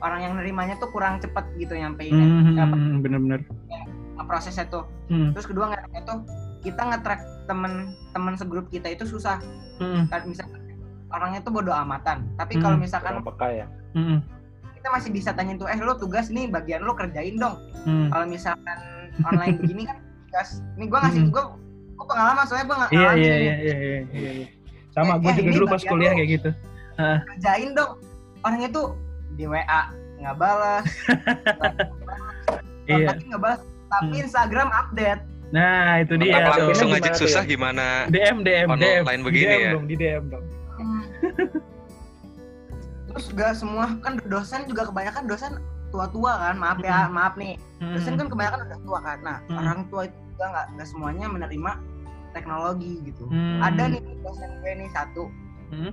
orang 0.00 0.24
yang 0.24 0.32
nerimanya 0.40 0.80
tuh 0.80 0.88
kurang 0.88 1.20
cepet 1.20 1.44
gitu 1.60 1.76
nyampeinnya 1.76 2.24
Hmm. 2.64 3.04
Bener-bener. 3.04 3.44
prosesnya 4.26 4.66
tuh 4.66 4.82
Hmm. 5.06 5.30
terus 5.30 5.46
kedua 5.46 5.70
nggak 5.70 6.02
tuh 6.02 6.18
kita 6.66 6.82
nge-track 6.82 7.46
temen 7.46 7.94
temen 8.10 8.34
segrup 8.34 8.66
kita 8.66 8.90
itu 8.90 9.06
susah 9.06 9.38
Hmm. 9.78 10.10
kan 10.10 10.26
misalkan 10.26 10.58
orangnya 11.14 11.38
tuh 11.38 11.54
bodo 11.54 11.70
amatan 11.70 12.26
tapi 12.34 12.58
kalau 12.58 12.74
Hmm. 12.74 12.82
misalkan 12.82 13.22
Kurang 13.22 13.28
peka 13.30 13.48
ya. 13.54 13.66
Hmm. 13.94 14.18
kita 14.74 14.88
masih 14.90 15.10
bisa 15.14 15.30
tanyain 15.30 15.62
tuh 15.62 15.70
eh 15.70 15.78
lo 15.78 15.94
tugas 15.94 16.26
nih 16.26 16.50
bagian 16.50 16.82
lo 16.82 16.98
kerjain 16.98 17.38
dong 17.38 17.54
Hmm. 17.86 18.10
kalau 18.10 18.26
misalkan 18.26 18.78
online 19.22 19.62
begini 19.62 19.82
kan 19.86 20.02
tugas 20.26 20.48
ini 20.74 20.84
gue 20.86 20.98
ngasih 20.98 21.22
Hmm. 21.22 21.30
gue 21.30 21.42
gue 21.96 22.06
pengalaman 22.06 22.44
soalnya 22.44 22.64
gue 22.64 22.76
nggak 22.76 22.90
Iya 22.90 23.10
iya 23.10 23.34
iya 23.34 23.34
iya 23.36 23.54
iya. 23.56 24.00
iya, 24.10 24.30
iya. 24.34 24.46
Sama 24.90 25.14
Eh, 25.14 25.18
gue 25.18 25.30
juga 25.34 25.50
dulu 25.54 25.66
pas 25.66 25.82
kuliah 25.82 26.12
kayak 26.12 26.28
gitu. 26.30 26.50
kerjain 26.96 27.70
dong 27.72 27.92
orangnya 28.40 28.68
tuh 28.70 28.86
di 29.32 29.44
WA 29.44 29.82
nggak 30.16 30.34
balas 30.34 30.84
Iya. 32.86 33.06
tapi 33.10 33.22
nggak 33.26 33.42
balas 33.42 33.60
tapi 33.86 34.06
Hmm. 34.12 34.22
Instagram 34.22 34.68
update 34.70 35.22
Nah 35.46 36.02
itu 36.02 36.18
dia. 36.18 36.42
Apa 36.42 36.58
tuh. 36.58 36.66
langsung 36.68 36.90
ngajak 36.90 37.14
susah 37.14 37.40
ya? 37.40 37.48
gimana? 37.48 37.86
DM 38.08 38.42
DM 38.42 38.66
DM. 38.74 38.98
Online 39.00 39.22
begini 39.22 39.46
DM 39.46 39.62
ya? 39.62 39.70
dong, 39.72 39.86
di 39.86 39.94
DM 39.94 40.24
dong. 40.26 40.44
terus 43.06 43.26
gak 43.32 43.54
semua 43.54 43.96
kan 44.02 44.18
dosen 44.24 44.66
juga 44.66 44.84
kebanyakan 44.84 45.24
dosen 45.24 45.52
tua-tua 45.88 46.36
kan 46.36 46.54
maaf 46.54 46.76
ya 46.78 47.06
maaf 47.08 47.32
nih 47.34 47.56
dosen 47.80 48.12
kan 48.14 48.26
kebanyakan 48.26 48.66
udah 48.66 48.78
tua 48.82 48.98
kan 49.00 49.18
nah 49.22 49.38
Hmm. 49.46 49.56
orang 49.56 49.78
tua 49.86 50.02
itu 50.04 50.18
juga 50.36 50.52
nggak 50.52 50.66
nggak 50.76 50.86
semuanya 50.86 51.26
menerima 51.26 51.72
teknologi 52.30 53.00
gitu 53.02 53.24
Hmm. 53.26 53.64
ada 53.64 53.88
nih 53.88 54.04
dosen 54.20 54.50
gue 54.60 54.72
nih 54.76 54.88
satu 54.92 55.32
Hmm. 55.66 55.90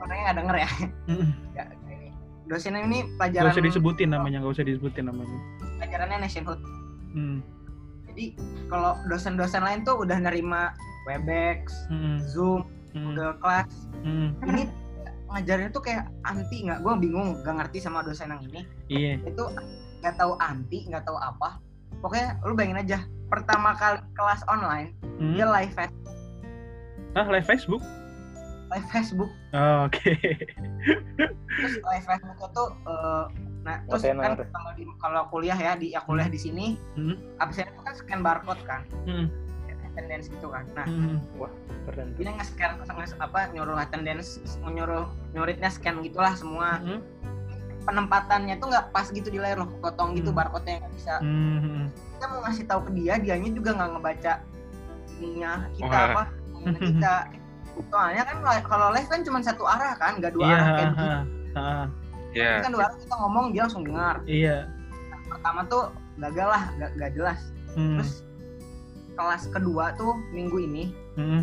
orangnya 0.00 0.22
nggak 0.24 0.38
denger 0.40 0.56
ya 0.56 0.68
Hmm. 1.04 1.28
Nggak, 1.52 1.66
ini. 1.92 2.08
dosen 2.44 2.72
ini 2.74 2.98
pelajaran 3.14 3.52
usah 3.52 3.60
disebutin 3.62 4.08
namanya, 4.10 4.40
gak 4.40 4.52
usah 4.56 4.64
disebutin 4.64 5.04
namanya. 5.04 5.38
pelajarannya 5.76 6.18
nationhood 6.24 6.60
Hmm. 7.12 7.44
jadi 8.08 8.24
kalau 8.66 8.96
dosen-dosen 9.04 9.60
lain 9.60 9.84
tuh 9.84 10.00
udah 10.00 10.16
nerima 10.16 10.72
webex 11.04 11.68
Hmm. 11.86 12.16
zoom 12.24 12.64
Hmm. 12.90 13.12
google 13.12 13.36
class 13.36 13.68
Hmm. 14.00 14.32
ini 14.42 14.64
ngajarnya 15.26 15.68
tuh 15.68 15.82
kayak 15.82 16.08
anti 16.22 16.64
nggak 16.64 16.80
gue 16.80 16.92
bingung 16.96 17.36
gak 17.42 17.54
ngerti 17.54 17.78
sama 17.78 18.00
dosen 18.00 18.30
yang 18.30 18.40
ini 18.40 18.60
Iya. 18.86 19.20
itu 19.20 19.44
nggak 20.00 20.16
tahu 20.16 20.32
anti 20.38 20.86
nggak 20.86 21.02
tahu 21.02 21.18
apa 21.18 21.58
pokoknya 21.98 22.38
lu 22.40 22.54
bayangin 22.54 22.80
aja 22.80 22.98
pertama 23.26 23.72
kali 23.74 23.98
kelas 24.12 24.42
online 24.46 24.92
Hmm. 25.14 25.34
dia 25.34 25.46
live 25.46 25.70
face- 25.70 26.02
Ah 27.12 27.24
live 27.24 27.44
Facebook? 27.44 27.82
live 28.66 28.88
Facebook 28.88 29.30
Oh, 29.52 29.86
Oke. 29.86 30.18
terus 31.54 31.74
live 31.80 32.04
Facebook 32.04 32.38
itu 32.40 32.64
eh, 32.84 33.24
nah 33.62 33.76
terus 33.86 34.02
Webinar. 34.02 34.34
kan 34.34 34.50
kalau 34.50 34.70
di 34.72 34.82
kalau 34.98 35.22
kuliah 35.28 35.54
ya 35.54 35.72
di 35.74 35.88
ya 35.90 36.02
kuliah 36.02 36.26
di 36.26 36.36
sini 36.36 36.74
Hmm. 36.92 37.14
absen 37.38 37.64
itu 37.64 37.80
kan 37.80 37.94
scan 37.94 38.20
barcode 38.20 38.62
kan 38.62 38.82
Hmm. 39.04 39.30
attendance 39.86 40.26
gitu 40.26 40.48
kan 40.48 40.66
nah 40.72 40.84
Hmm. 40.84 41.22
Keren 41.84 42.10
tuh. 42.10 42.18
ini 42.18 42.30
nge-scan 42.34 42.70
nge- 42.80 43.20
apa 43.20 43.40
nyuruh 43.50 43.76
attendance 43.76 44.40
nyuruh 44.60 45.06
nyuritnya 45.30 45.68
scan 45.68 46.02
gitulah 46.02 46.34
semua 46.34 46.76
Hmm. 46.78 46.98
penempatannya 47.80 48.56
tuh 48.56 48.66
nggak 48.66 48.90
pas 48.90 49.06
gitu 49.06 49.28
di 49.28 49.36
layar 49.36 49.60
loh 49.60 49.70
potong 49.78 50.12
gitu 50.12 50.28
Hmm. 50.28 50.38
barcode-nya 50.40 50.82
nggak 50.82 50.94
bisa 50.94 51.14
Hmm. 51.20 51.86
Kita 52.14 52.24
mau 52.26 52.40
ngasih 52.42 52.64
tahu 52.64 52.80
ke 52.84 52.92
dia 52.94 53.14
dianya 53.18 53.50
juga 53.50 53.70
nggak 53.72 53.90
ngebaca 53.92 54.32
ininya 55.14 55.52
kita 55.72 55.88
Wah. 55.90 56.06
apa 56.10 56.22
kita 56.80 57.14
soalnya 57.90 58.22
kan 58.22 58.36
kalau 58.62 58.88
live 58.90 59.08
kan 59.08 59.20
cuma 59.20 59.38
satu 59.40 59.66
arah 59.66 59.92
kan 59.94 60.16
nggak 60.16 60.32
dua 60.32 60.44
Iya. 60.44 60.54
arah 60.54 60.66
kayak 60.68 60.88
begini 60.88 61.10
ha, 61.10 61.20
ha. 61.58 61.84
Ya. 62.34 62.50
Ini 62.50 62.62
kan 62.62 62.72
dua 62.72 62.82
arah 62.84 62.96
kita 62.96 63.14
ngomong 63.16 63.44
dia 63.50 63.60
langsung 63.62 63.84
dengar 63.84 64.16
Iya. 64.24 64.58
pertama 65.26 65.60
tuh 65.66 65.84
gagal 66.16 66.48
lah 66.48 66.62
nggak 66.72 66.90
nggak 66.94 67.12
jelas 67.12 67.40
Hmm. 67.74 67.98
terus 67.98 68.22
kelas 69.14 69.42
kedua 69.48 69.94
tuh 69.94 70.14
minggu 70.30 70.58
ini 70.60 70.84
Hmm. 71.14 71.42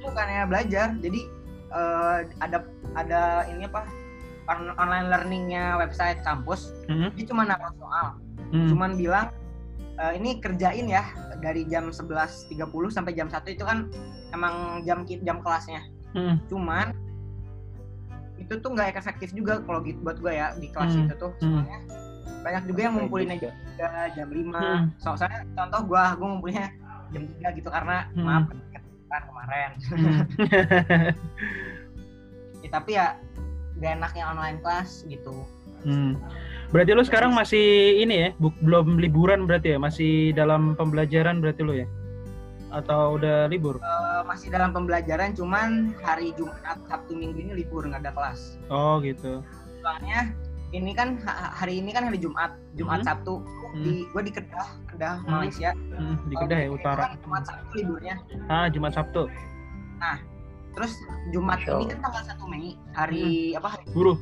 bukannya 0.00 0.44
belajar 0.46 0.96
jadi 0.96 1.20
eh, 1.70 2.18
ada 2.40 2.58
ada 2.92 3.22
ini 3.46 3.62
apa 3.62 3.84
on- 4.48 4.74
online 4.74 5.06
learningnya 5.06 5.76
website 5.76 6.18
kampus 6.20 6.72
Hmm. 6.88 7.12
dia 7.12 7.24
cuma 7.24 7.44
naruh 7.44 7.70
soal 7.76 8.16
Hmm. 8.50 8.66
cuman 8.66 8.96
bilang 8.96 9.28
"Eh, 10.00 10.12
ini 10.16 10.40
kerjain 10.40 10.88
ya 10.88 11.04
dari 11.44 11.68
jam 11.68 11.92
11.30 11.92 12.88
sampai 12.88 13.12
jam 13.12 13.28
1 13.28 13.52
itu 13.52 13.64
kan 13.68 13.92
emang 14.32 14.80
jam 14.88 15.04
jam 15.04 15.44
kelasnya 15.44 15.84
Hmm. 16.16 16.40
cuman 16.48 16.90
itu 18.40 18.56
tuh 18.58 18.70
nggak 18.72 18.96
efektif 18.96 19.30
juga 19.36 19.60
kalau 19.62 19.84
gitu 19.84 20.00
buat 20.00 20.16
gue 20.18 20.32
ya 20.32 20.56
di 20.56 20.72
kelas 20.72 20.96
Hmm. 20.96 21.04
itu 21.06 21.14
tuh 21.20 21.30
Hmm. 21.44 21.62
soalnya 21.62 21.78
banyak 22.40 22.62
juga 22.72 22.80
yang 22.88 22.94
ngumpulin 22.96 23.28
juga 23.36 23.52
jam 24.16 24.28
5 24.32 24.60
Hmm. 24.64 24.84
soalnya 24.96 25.44
contoh 25.52 25.80
gue 25.84 26.02
gue 26.16 26.26
ngumpulinnya 26.26 26.68
jam 27.12 27.22
3 27.36 27.48
gitu 27.60 27.68
karena 27.68 27.96
Hmm. 28.16 28.24
maaf 28.24 28.44
kan 29.10 29.22
kemarin 29.28 29.70
Hmm. 29.92 30.18
Ya, 32.60 32.68
tapi 32.68 32.92
ya 32.92 33.16
gak 33.80 33.92
enaknya 33.96 34.24
online 34.28 34.58
kelas 34.60 35.04
gitu 35.08 35.32
Hmm. 35.80 36.12
Berarti 36.70 36.90
lo 36.92 37.02
sekarang 37.02 37.34
masih 37.34 37.66
ini 37.98 38.14
ya, 38.16 38.28
bu- 38.36 38.54
belum 38.56 38.96
liburan 38.96 39.42
berarti 39.42 39.74
ya, 39.74 39.78
masih 39.78 40.30
dalam 40.32 40.74
pembelajaran 40.74 41.42
berarti 41.42 41.62
lo 41.62 41.74
ya? 41.74 41.86
Atau 42.70 43.18
udah 43.18 43.50
libur? 43.50 43.82
Eh, 43.82 44.22
masih 44.22 44.46
dalam 44.48 44.70
pembelajaran 44.70 45.34
cuman 45.34 45.90
hari 46.00 46.30
Jumat 46.32 46.54
Sabtu 46.86 47.12
Minggu 47.12 47.38
ini 47.40 47.52
libur 47.56 47.82
nggak 47.82 47.98
ada 48.00 48.12
kelas 48.12 48.62
Oh 48.68 49.02
gitu. 49.02 49.42
soalnya 49.80 50.30
ini 50.70 50.92
kan 50.92 51.18
ha- 51.20 51.50
hari 51.52 51.80
ini 51.80 51.90
kan 51.90 52.04
hari 52.04 52.20
Jumat 52.20 52.54
Jumat 52.72 53.00
Hmm. 53.00 53.08
Sabtu 53.10 53.42
di 53.76 54.06
gue 54.06 54.22
di 54.22 54.30
Kedah 54.30 54.68
Kedah 54.86 55.14
Hmm. 55.18 55.30
Malaysia 55.34 55.74
Hmm, 55.74 56.14
di 56.22 56.34
Kedah 56.36 56.58
ya 56.60 56.68
utara. 56.70 57.00
kan 57.00 57.18
Jumat 57.18 57.42
Sabtu 57.42 57.72
liburnya 57.74 58.14
Ah 58.46 58.68
Jumat 58.68 58.92
Sabtu. 58.92 59.26
terus 60.70 60.94
Jumat 61.28 61.58
Masya 61.58 61.74
ini 61.74 61.86
kan 61.88 61.98
tanggal 62.00 62.22
1 62.22 62.46
Mei 62.46 62.68
hari 62.92 63.24
apa 63.52 63.68
hari 63.74 63.84
Buruh. 63.90 64.14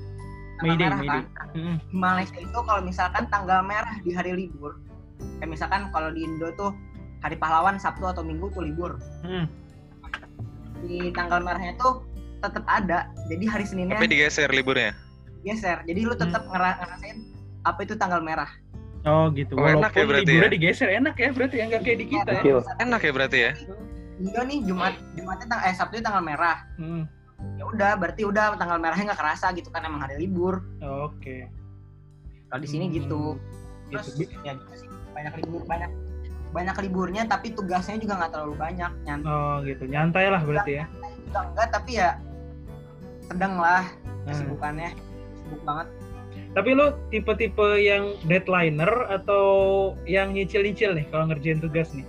Tanggal 0.58 0.66
Mayday, 0.68 0.84
merah 0.84 0.98
Mayday. 0.98 1.22
kan 1.32 1.46
Hmm. 1.48 1.76
di 1.80 1.96
Malaysia 1.96 2.38
itu 2.38 2.58
kalau 2.60 2.80
misalkan 2.82 3.24
tanggal 3.28 3.60
merah 3.62 3.94
di 3.98 4.10
hari 4.10 4.32
libur 4.32 4.72
kayak 5.36 5.48
misalkan 5.48 5.88
kalau 5.88 6.10
di 6.10 6.20
Indo 6.20 6.50
tuh 6.52 6.70
hari 7.18 7.34
pahlawan 7.34 7.76
Sabtu 7.76 8.04
atau 8.04 8.22
Minggu 8.22 8.50
tuh 8.50 8.62
libur 8.62 8.98
Hmm. 9.22 9.46
di 10.80 11.10
tanggal 11.10 11.40
merahnya 11.40 11.74
tuh 11.76 12.06
tetap 12.38 12.62
ada 12.66 12.98
jadi 13.26 13.44
hari 13.48 13.64
Seninnya 13.64 13.96
Tapi 13.96 14.06
digeser 14.08 14.46
liburnya. 14.48 14.94
geser 15.40 15.82
jadi 15.84 16.00
lu 16.02 16.14
tetap 16.14 16.42
Hmm. 16.42 16.50
ngera- 16.52 16.78
ngerasain 16.78 17.16
apa 17.62 17.78
itu 17.80 17.94
tanggal 17.94 18.18
merah 18.20 18.50
Oh 19.00 19.30
gitu. 19.30 19.54
Oh, 19.54 19.62
enak 19.62 19.70
ya 19.88 20.02
Walaupun 20.02 20.10
berarti 20.10 20.26
liburnya 20.26 20.42
ya? 20.44 20.52
digeser 20.52 20.88
enak 20.92 21.14
ya 21.16 21.28
berarti 21.30 21.56
ya 21.56 21.64
nggak 21.66 21.82
kayak 21.82 21.98
di 21.98 22.06
kita 22.08 22.30
ya. 22.34 22.54
Enak 22.78 23.00
ya 23.00 23.12
berarti 23.12 23.38
ya? 23.40 23.52
Indo 24.18 24.42
nih 24.44 24.58
Jumat 24.64 24.94
Jumatnya 25.14 25.46
tang 25.48 25.60
eh 25.62 25.70
Sabtu 25.72 25.94
tanggal 25.98 26.18
merah 26.20 26.58
Hmm. 26.74 27.06
Ya 27.68 27.75
udah 27.75 27.92
berarti 27.94 28.22
udah 28.25 28.56
tanggal 28.56 28.78
merahnya 28.78 29.04
nggak 29.06 29.20
kerasa 29.20 29.52
gitu 29.52 29.68
kan 29.68 29.82
emang 29.82 30.00
hari 30.00 30.16
libur 30.18 30.64
Oke. 30.80 31.44
kalau 32.48 32.60
di 32.60 32.68
sini 32.68 32.84
Hmm. 32.87 32.94
gitu 32.94 33.22
terus 33.88 34.06
Gitu. 34.14 34.32
ya 34.42 34.52
gitu 34.52 34.75
sih 34.75 34.88
banyak 35.12 35.32
libur 35.38 35.60
banyak 35.64 35.90
banyak 36.48 36.76
liburnya 36.80 37.22
tapi 37.25 37.52
tugasnya 37.52 37.96
juga 37.96 38.16
nggak 38.16 38.32
terlalu 38.32 38.54
banyak 38.56 38.92
nyantai 39.02 39.28
Oh 39.28 39.56
gitu. 39.62 39.84
Nyantai 39.84 40.26
lah 40.28 40.40
berarti 40.40 40.72
ya. 40.75 40.84
juga 41.20 41.40
enggak 41.44 41.68
tapi 41.70 41.90
ya 41.94 42.10
sedang 43.22 43.54
lah 43.56 43.84
Hmm. 43.84 44.25
kesibukannya 44.26 44.90
sibuk 45.38 45.62
banget 45.62 45.88
Tapi 46.48 46.70
lo 46.72 46.87
tipe-tipe 47.08 47.68
yang 47.78 48.16
deadlineer 48.25 48.88
atau 49.06 49.44
yang 50.04 50.32
nyicil-nyicil 50.32 50.96
nih 50.96 51.04
kalau 51.06 51.28
ngerjain 51.28 51.60
tugas 51.60 51.92
nih? 51.92 52.08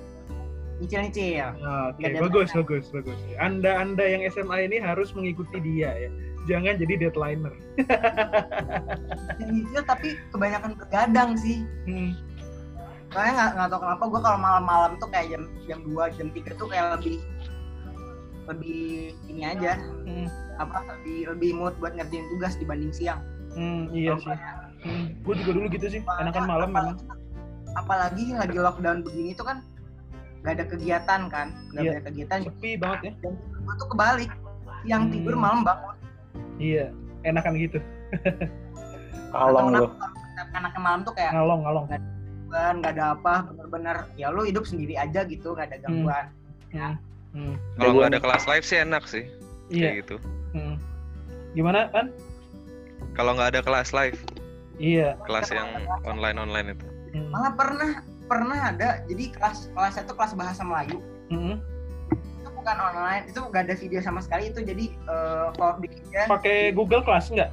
Nyicil 0.79 0.99
nyicil 1.03 1.51
Oke, 1.91 2.01
Nggak 2.01 2.23
bagus, 2.23 2.49
bagus, 2.51 2.85
bagus. 2.89 3.19
Anda 3.37 3.77
Anda 3.77 4.03
yang 4.05 4.23
SMA 4.27 4.65
ini 4.65 4.79
harus 4.79 5.11
mengikuti 5.11 5.59
dia 5.59 5.91
ya. 5.91 6.09
Jangan 6.47 6.79
jadi 6.79 6.93
deadlineer. 6.97 7.53
nyicil 9.43 9.81
tapi 9.83 10.15
kebanyakan 10.31 10.71
bergadang 10.75 11.35
sih 11.35 11.63
Hmm. 11.83 12.11
soalnya 13.09 13.33
nggak 13.33 13.49
nggak 13.57 13.67
tahu 13.67 13.81
kenapa 13.81 14.03
gue 14.05 14.21
kalau 14.21 14.37
malam-malam 14.37 14.91
tuh 14.97 15.09
kayak 15.09 15.27
jam 15.33 15.43
jam 15.65 15.79
2, 15.81 16.13
jam 16.13 16.27
3 16.29 16.53
tuh 16.55 16.67
kayak 16.69 16.85
lebih 16.95 17.17
lebih 18.45 18.81
ini 19.25 19.41
aja 19.45 19.77
Hmm, 20.05 20.25
apa 20.57 20.77
lebih 20.87 21.33
lebih 21.33 21.49
mood 21.53 21.73
buat 21.77 21.93
ngerjain 21.93 22.25
tugas 22.29 22.53
dibanding 22.55 22.89
siang. 22.89 23.21
hmm, 23.51 23.89
iya 23.91 24.13
sih. 24.15 24.33
Hmm, 24.79 25.11
gue 25.21 25.33
juga 25.35 25.51
dulu 25.53 25.65
gitu 25.69 25.85
sih, 25.87 26.01
enakan 26.01 26.45
malam 26.45 26.69
memang. 26.69 26.97
Apalagi 27.73 28.31
lagi 28.31 28.57
lockdown 28.57 29.01
begini 29.01 29.33
tuh 29.33 29.45
kan 29.45 29.61
nggak 30.39 30.53
ada 30.55 30.65
kegiatan 30.65 31.21
kan, 31.27 31.47
nggak 31.71 31.83
Iya. 31.83 31.91
ada 31.91 32.01
kegiatan. 32.07 32.39
Sepi 32.47 32.71
banget 32.75 32.99
ya. 33.03 33.11
Gue 33.59 33.73
tuh 33.75 33.87
kebalik, 33.91 34.31
siang 34.81 35.03
Hmm. 35.07 35.13
tidur 35.13 35.35
malam 35.35 35.59
bangun. 35.61 35.95
Iya, 36.57 36.85
enakan 37.23 37.53
gitu. 37.55 37.79
Kalong 39.33 39.67
Atau 39.71 39.85
lo. 39.85 39.89
Anaknya 40.49 40.81
malam 40.81 41.01
tuh 41.03 41.13
kayak 41.13 41.31
Ngalong, 41.35 41.61
ngalong. 41.61 41.85
kan 41.91 42.01
nggak 42.81 42.97
ada 42.97 43.13
apa, 43.13 43.45
bener-bener 43.45 43.97
ya 44.17 44.33
lu 44.33 44.41
hidup 44.41 44.65
sendiri 44.65 44.97
aja 44.97 45.21
gitu, 45.21 45.53
nggak 45.53 45.69
ada 45.69 45.77
gangguan. 45.85 46.25
Hmm. 46.73 46.97
Hmm. 47.29 47.53
Kalau 47.77 47.93
nggak 47.93 48.09
ada 48.17 48.21
kelas 48.23 48.43
live 48.49 48.65
sih 48.65 48.77
enak 48.81 49.03
sih. 49.05 49.23
Iya. 49.69 49.85
Kayak 49.85 49.95
gitu. 50.01 50.15
Hmm. 50.57 50.75
Gimana 51.53 51.93
kan? 51.93 52.09
Kalau 53.13 53.37
nggak 53.37 53.53
ada 53.53 53.61
kelas 53.61 53.93
live, 53.93 54.17
Iya. 54.81 55.13
kelas 55.29 55.53
yang 55.53 55.69
online 56.01 56.41
online 56.41 56.67
itu. 56.73 56.85
Hmm. 57.13 57.29
Malah 57.29 57.53
pernah 57.53 57.91
pernah 58.29 58.69
ada 58.69 59.01
jadi 59.03 59.33
kelas 59.33 59.73
kelas 59.73 59.97
itu 59.97 60.13
kelas 60.13 60.33
bahasa 60.33 60.61
Melayu 60.61 61.01
Hmm. 61.29 61.57
itu 62.13 62.49
bukan 62.49 62.77
online 62.79 63.25
itu 63.25 63.37
nggak 63.39 63.63
ada 63.65 63.75
video 63.75 63.99
sama 63.99 64.21
sekali 64.21 64.49
itu 64.49 64.61
jadi 64.61 64.85
eh 64.89 65.47
kalau 65.53 65.77
bikinnya 65.77 66.25
Pakai 66.25 66.69
Google 66.71 67.01
Class 67.01 67.29
nggak? 67.29 67.49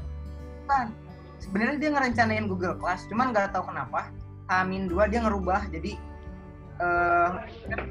bukan 0.63 0.87
sebenarnya 1.39 1.77
dia 1.79 1.91
ngerencanain 1.91 2.47
Google 2.47 2.77
Class 2.77 3.05
cuman 3.07 3.31
nggak 3.31 3.53
tahu 3.53 3.65
kenapa 3.67 4.13
Amin 4.47 4.87
2 4.87 5.09
dia 5.09 5.21
ngerubah 5.21 5.69
jadi 5.69 5.97
eh 6.77 7.29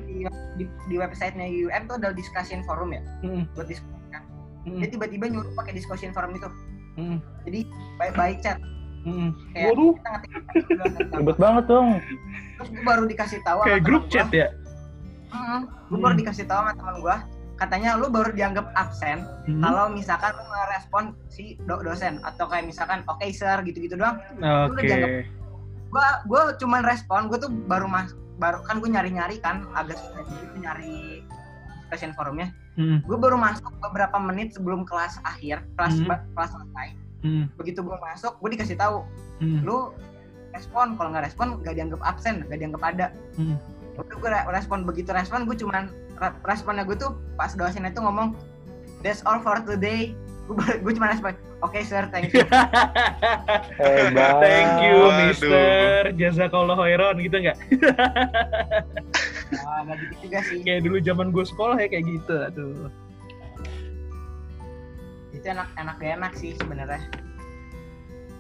di, 0.06 0.30
di, 0.56 0.64
di 0.86 0.96
websitenya 0.96 1.50
UM 1.50 1.82
tuh 1.86 1.98
ada 1.98 2.14
discussion 2.14 2.62
forum 2.64 2.94
ya 2.94 3.02
Hmm. 3.22 3.50
buat 3.54 3.66
diskusi 3.66 4.06
kan. 4.10 4.22
Hmm. 4.64 4.78
dia 4.78 4.90
tiba-tiba 4.90 5.26
nyuruh 5.28 5.54
pakai 5.54 5.74
discussion 5.74 6.10
forum 6.12 6.34
itu 6.34 6.50
Hmm. 6.96 7.18
baik 7.46 8.14
baik 8.14 8.38
chat 8.40 8.58
Hmm. 9.06 9.30
kayak 9.54 9.66
Waduh, 9.72 9.94
Ribet 11.14 11.38
banget 11.38 11.64
dong. 11.66 11.88
terus 12.56 12.70
gue 12.72 12.84
baru 12.84 13.04
dikasih 13.06 13.40
tahu 13.42 13.60
kayak 13.62 13.82
grup 13.82 14.04
gua, 14.04 14.12
chat 14.12 14.28
ya? 14.32 14.48
gue 15.86 16.00
baru 16.00 16.14
Hmm. 16.14 16.22
dikasih 16.24 16.46
tahu 16.46 16.60
sama 16.60 16.74
teman 16.74 16.96
gue 16.98 17.18
katanya 17.56 17.90
lu 17.96 18.08
baru 18.08 18.32
dianggap 18.32 18.68
absen 18.74 19.24
Hmm. 19.46 19.62
kalau 19.62 19.88
misalkan 19.88 20.34
lu 20.34 20.44
ngerespon 20.44 21.04
si 21.28 21.56
do- 21.62 21.80
dosen 21.80 22.20
atau 22.22 22.46
kayak 22.46 22.66
misalkan 22.66 23.06
oke 23.06 23.24
sir 23.30 23.62
gitu-gitu 23.62 23.94
doang 23.94 24.20
Oke. 24.66 24.82
dianggap- 24.82 25.28
gua 25.88 26.08
gua 26.26 26.42
cuman 26.54 26.82
respon 26.82 27.28
gua 27.28 27.38
tuh 27.38 27.48
baru 27.48 27.86
mas 27.86 28.12
baru 28.36 28.60
kan 28.62 28.80
gue 28.80 28.90
nyari-nyari 28.90 29.38
kan 29.38 29.64
agak 29.72 29.96
susah 29.96 30.26
gitu 30.26 30.58
nyari 30.58 31.24
discussion 31.80 32.12
forumnya 32.12 32.52
Hmm. 32.74 33.00
gue 33.02 33.16
baru 33.16 33.38
masuk 33.38 33.72
beberapa 33.80 34.20
menit 34.20 34.52
sebelum 34.52 34.84
kelas 34.84 35.24
akhir 35.24 35.64
kelas 35.74 35.96
Hmm. 35.98 36.12
kelas 36.34 36.52
selesai 36.52 36.88
Hmm. 37.26 37.50
begitu 37.58 37.82
gue 37.82 37.98
masuk 37.98 38.38
gue 38.38 38.50
dikasih 38.54 38.78
tahu 38.78 39.02
Hmm. 39.42 39.66
lu 39.66 39.90
respon 40.54 40.94
kalau 40.94 41.10
nggak 41.10 41.26
respon 41.26 41.58
nggak 41.60 41.74
dianggap 41.74 42.02
absen 42.02 42.46
nggak 42.46 42.60
dianggap 42.62 42.84
ada 42.86 43.06
Hmm. 43.34 43.58
udah 43.98 44.16
gue 44.16 44.30
respon 44.54 44.86
begitu 44.86 45.10
respon 45.10 45.44
gue 45.44 45.58
cuman 45.58 45.90
re- 46.16 46.38
responnya 46.44 46.86
gue 46.86 46.96
tuh 46.96 47.18
pas 47.34 47.50
dosen 47.50 47.84
itu 47.84 47.98
ngomong 47.98 48.38
that's 49.02 49.26
all 49.26 49.40
for 49.40 49.58
today 49.60 50.14
gue 50.46 50.56
gue 50.78 50.92
cuma 50.94 51.10
respon 51.10 51.34
oke 51.60 51.76
sir 51.82 52.06
thank 52.10 52.30
you 52.30 52.46
Hebat. 53.76 54.38
Thank 54.40 54.72
you. 54.82 54.98
Mister. 55.26 56.14
Jazakallah 56.14 56.78
khairan 56.78 57.18
gitu 57.18 57.36
nggak? 57.40 57.58
Wah, 59.56 59.80
nggak 59.84 59.98
gitu 60.00 60.14
juga 60.24 60.40
sih 60.44 60.60
Kayak 60.62 60.82
dulu 60.84 60.98
zaman 61.00 61.28
gue 61.30 61.44
sekolah 61.44 61.76
ya 61.78 61.88
kayak 61.88 62.06
gitu. 62.08 62.36
Aduh. 62.36 62.88
Itu 65.46 65.54
enak 65.54 65.70
enak 65.78 65.96
gak 65.96 66.14
enak 66.18 66.32
sih 66.34 66.58
sebenarnya 66.58 67.02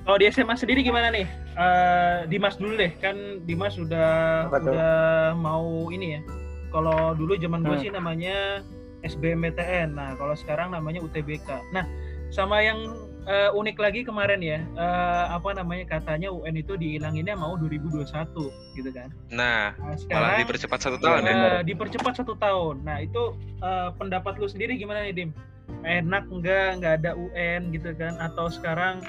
Kalau 0.02 0.18
di 0.18 0.26
SMA 0.28 0.54
sendiri 0.54 0.82
gimana 0.82 1.10
nih? 1.10 1.26
Eh, 1.56 2.18
Dimas 2.30 2.58
dulu 2.58 2.78
deh, 2.78 2.94
kan 2.96 3.18
Dimas 3.41 3.74
udah 3.74 4.46
Apa 4.46 4.58
tuh? 4.60 4.70
udah 4.70 4.94
mau 5.34 5.65
ini 5.89 6.13
ya. 6.13 6.22
Kalau 6.70 7.13
dulu 7.13 7.34
zaman 7.34 7.62
gue 7.62 7.74
Hmm. 7.74 7.82
sih 7.82 7.89
namanya 7.89 8.62
SBMPTN. 9.02 9.98
Nah, 9.98 10.13
kalau 10.13 10.34
sekarang 10.36 10.70
namanya 10.70 11.02
UTBK. 11.02 11.50
Nah, 11.72 11.89
sama 12.30 12.62
yang 12.62 12.78
eh, 13.26 13.50
unik 13.52 13.82
lagi 13.82 14.06
kemarin 14.06 14.38
ya, 14.38 14.62
eh, 14.62 15.26
apa 15.28 15.58
namanya 15.58 15.89
katanya 15.91 16.30
UN 16.30 16.54
itu 16.56 16.78
dihilanginnya 16.78 17.34
mau 17.34 17.58
2021 17.58 18.06
gitu 18.76 18.94
kan. 18.94 19.10
Nah, 19.28 19.74
Nah, 19.74 19.82
malah 19.82 19.98
sekarang 19.98 20.30
dipercepat 20.39 20.80
satu 20.80 20.98
tahun 21.00 21.18
ya. 21.18 21.26
bener. 21.26 21.50
Eh, 21.52 21.62
dipercepat 21.65 22.13
satu 22.15 22.38
tahun. 22.38 22.86
Nah 22.86 23.02
itu 23.02 23.34
eh, 23.58 23.89
pendapat 23.91 24.38
lu 24.38 24.46
sendiri 24.46 24.78
gimana 24.78 25.02
nih 25.02 25.18
Dim? 25.18 25.30
Enak 25.86 26.25
nggak 26.30 26.82
nggak 26.82 26.93
ada 27.01 27.12
UN 27.13 27.69
gitu 27.73 27.93
kan? 27.93 28.17
Atau 28.17 28.49
sekarang 28.49 29.06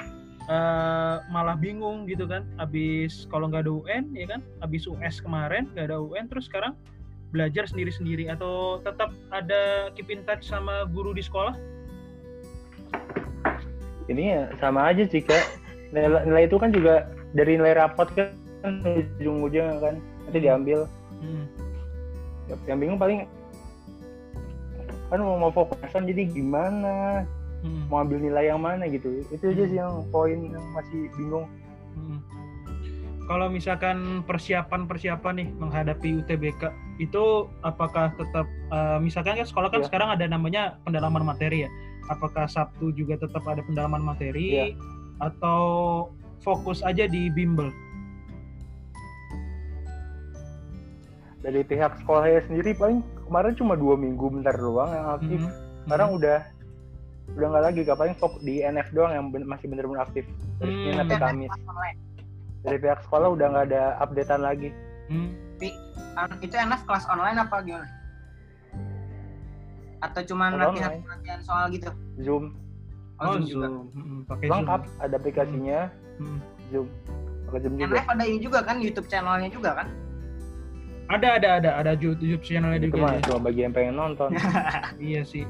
eh, 0.49 1.17
malah 1.33 1.57
bingung 1.57 2.05
gitu 2.05 2.29
kan? 2.29 2.45
Abis 2.61 3.25
kalau 3.33 3.49
nggak 3.49 3.65
ada 3.65 3.73
UN 3.73 4.05
ya 4.13 4.27
kan? 4.37 4.41
Abis 4.61 4.85
US 4.89 5.21
kemarin 5.21 5.69
nggak 5.73 5.93
ada 5.93 5.99
UN 6.01 6.29
terus 6.29 6.49
sekarang 6.49 6.77
belajar 7.35 7.67
sendiri-sendiri 7.67 8.31
atau 8.31 8.81
tetap 8.81 9.11
ada 9.35 9.91
keep 9.99 10.09
in 10.09 10.23
touch 10.25 10.47
sama 10.47 10.87
guru 10.89 11.13
di 11.13 11.21
sekolah? 11.25 11.53
Ini 14.07 14.23
ya 14.23 14.43
sama 14.63 14.87
aja 14.89 15.03
sih 15.05 15.21
kak. 15.21 15.61
Nilai, 15.91 16.23
nilai 16.27 16.45
itu 16.47 16.57
kan 16.59 16.71
juga 16.71 17.11
dari 17.35 17.59
nilai 17.59 17.75
rapot 17.75 18.07
kan 18.15 18.31
ujung-ujungnya 19.19 19.79
kan 19.83 19.95
nanti 19.99 20.39
diambil. 20.39 20.87
Hmm. 21.19 21.45
Yang 22.67 22.79
bingung 22.79 22.99
paling 22.99 23.27
kan 25.07 25.19
mau 25.19 25.37
mau 25.37 25.51
fokusan 25.51 26.05
jadi 26.05 26.27
gimana 26.27 27.25
Hmm. 27.57 27.89
mau 27.89 28.05
ambil 28.05 28.21
nilai 28.21 28.53
yang 28.53 28.61
mana 28.61 28.85
gitu 28.85 29.25
itu 29.27 29.43
aja 29.43 29.65
sih 29.65 29.79
yang 29.81 30.05
poin 30.11 30.39
yang 30.39 30.63
masih 30.73 31.09
bingung 31.15 31.49
Hmm. 31.97 32.21
Kalau 33.27 33.49
misalkan 33.49 34.23
persiapan-persiapan 34.23 35.35
nih 35.35 35.49
menghadapi 35.57 36.23
UTBK 36.23 36.71
itu 37.01 37.25
apakah 37.61 38.13
tetap 38.15 38.45
eh, 38.71 38.99
misalkan 39.01 39.41
kan 39.41 39.49
sekolah 39.49 39.67
kan 39.67 39.81
Iya. 39.83 39.89
sekarang 39.89 40.09
ada 40.13 40.29
namanya 40.29 40.77
pendalaman 40.85 41.25
materi 41.25 41.67
ya. 41.67 41.71
Apakah 42.07 42.47
Sabtu 42.47 42.93
juga 42.93 43.19
tetap 43.19 43.43
ada 43.49 43.65
pendalaman 43.65 44.05
materi 44.05 44.55
Iya. 44.55 44.67
atau 45.19 45.63
fokus 46.39 46.85
aja 46.85 47.09
di 47.09 47.27
bimbel? 47.27 47.73
dari 51.41 51.63
pihak 51.63 51.95
sekolahnya 52.03 52.43
sendiri 52.45 52.75
paling 52.75 53.01
kemarin 53.27 53.53
cuma 53.55 53.75
dua 53.75 53.95
minggu 53.95 54.27
bentar 54.31 54.55
doang 54.55 54.91
yang 54.91 55.09
aktif. 55.13 55.41
Mhm. 55.41 55.53
sekarang 55.83 56.11
udah 56.13 56.39
udah 57.29 57.47
nggak 57.49 57.65
lagi 57.65 57.81
paling 57.89 58.17
fokus 58.17 58.41
di 58.41 58.59
NF 58.61 58.89
doang 58.91 59.13
yang 59.13 59.25
ben- 59.29 59.45
masih 59.45 59.67
bener-bener 59.67 60.01
aktif. 60.01 60.27
Dari 60.57 60.67
Hmm. 60.69 60.79
Senin 60.81 60.97
sampai 61.01 61.19
Kamis. 61.21 61.51
online. 61.61 61.99
dari 62.59 62.79
pihak 62.81 62.99
sekolah 63.01 63.29
udah 63.31 63.47
nggak 63.47 63.65
ada 63.65 63.83
updatean 64.01 64.43
lagi. 64.43 64.69
Hmm. 65.07 65.31
An- 66.17 66.41
itu 66.41 66.51
NF 66.53 66.83
kelas 66.83 67.07
online 67.07 67.39
apa 67.39 67.63
gimana? 67.63 67.87
Atau 69.99 70.21
cuma 70.27 70.51
latihan 70.51 70.99
latihan 71.01 71.41
soal 71.41 71.71
gitu? 71.71 71.91
Zoom. 72.19 72.59
Oh, 73.17 73.33
Zoom 73.33 73.43
juga. 73.47 73.67
Mhm, 73.71 74.19
Pakai 74.27 74.47
lengkap 74.47 74.81
Zoom. 74.83 74.99
ada 75.01 75.15
aplikasinya. 75.15 75.81
Hmm. 76.19 76.39
Zoom. 76.69 76.87
Pakai 77.45 77.59
Zoom 77.63 77.73
juga. 77.77 77.87
NF 77.95 78.07
ada 78.09 78.25
ini 78.25 78.39
juga 78.41 78.59
kan 78.61 78.77
YouTube 78.79 79.07
channelnya 79.07 79.49
juga 79.49 79.71
kan 79.77 79.89
Ada 81.07 81.39
ada 81.39 81.49
ada 81.63 81.71
ada 81.79 81.93
YouTube 81.95 82.43
channelnya 82.43 82.83
itu 82.83 82.91
juga. 82.91 83.15
mah 83.15 83.23
cuma 83.23 83.39
bagi 83.47 83.63
yang 83.63 83.71
pengen 83.71 83.95
nonton 83.95 84.35
Iya 84.99 85.23
sih. 85.23 85.47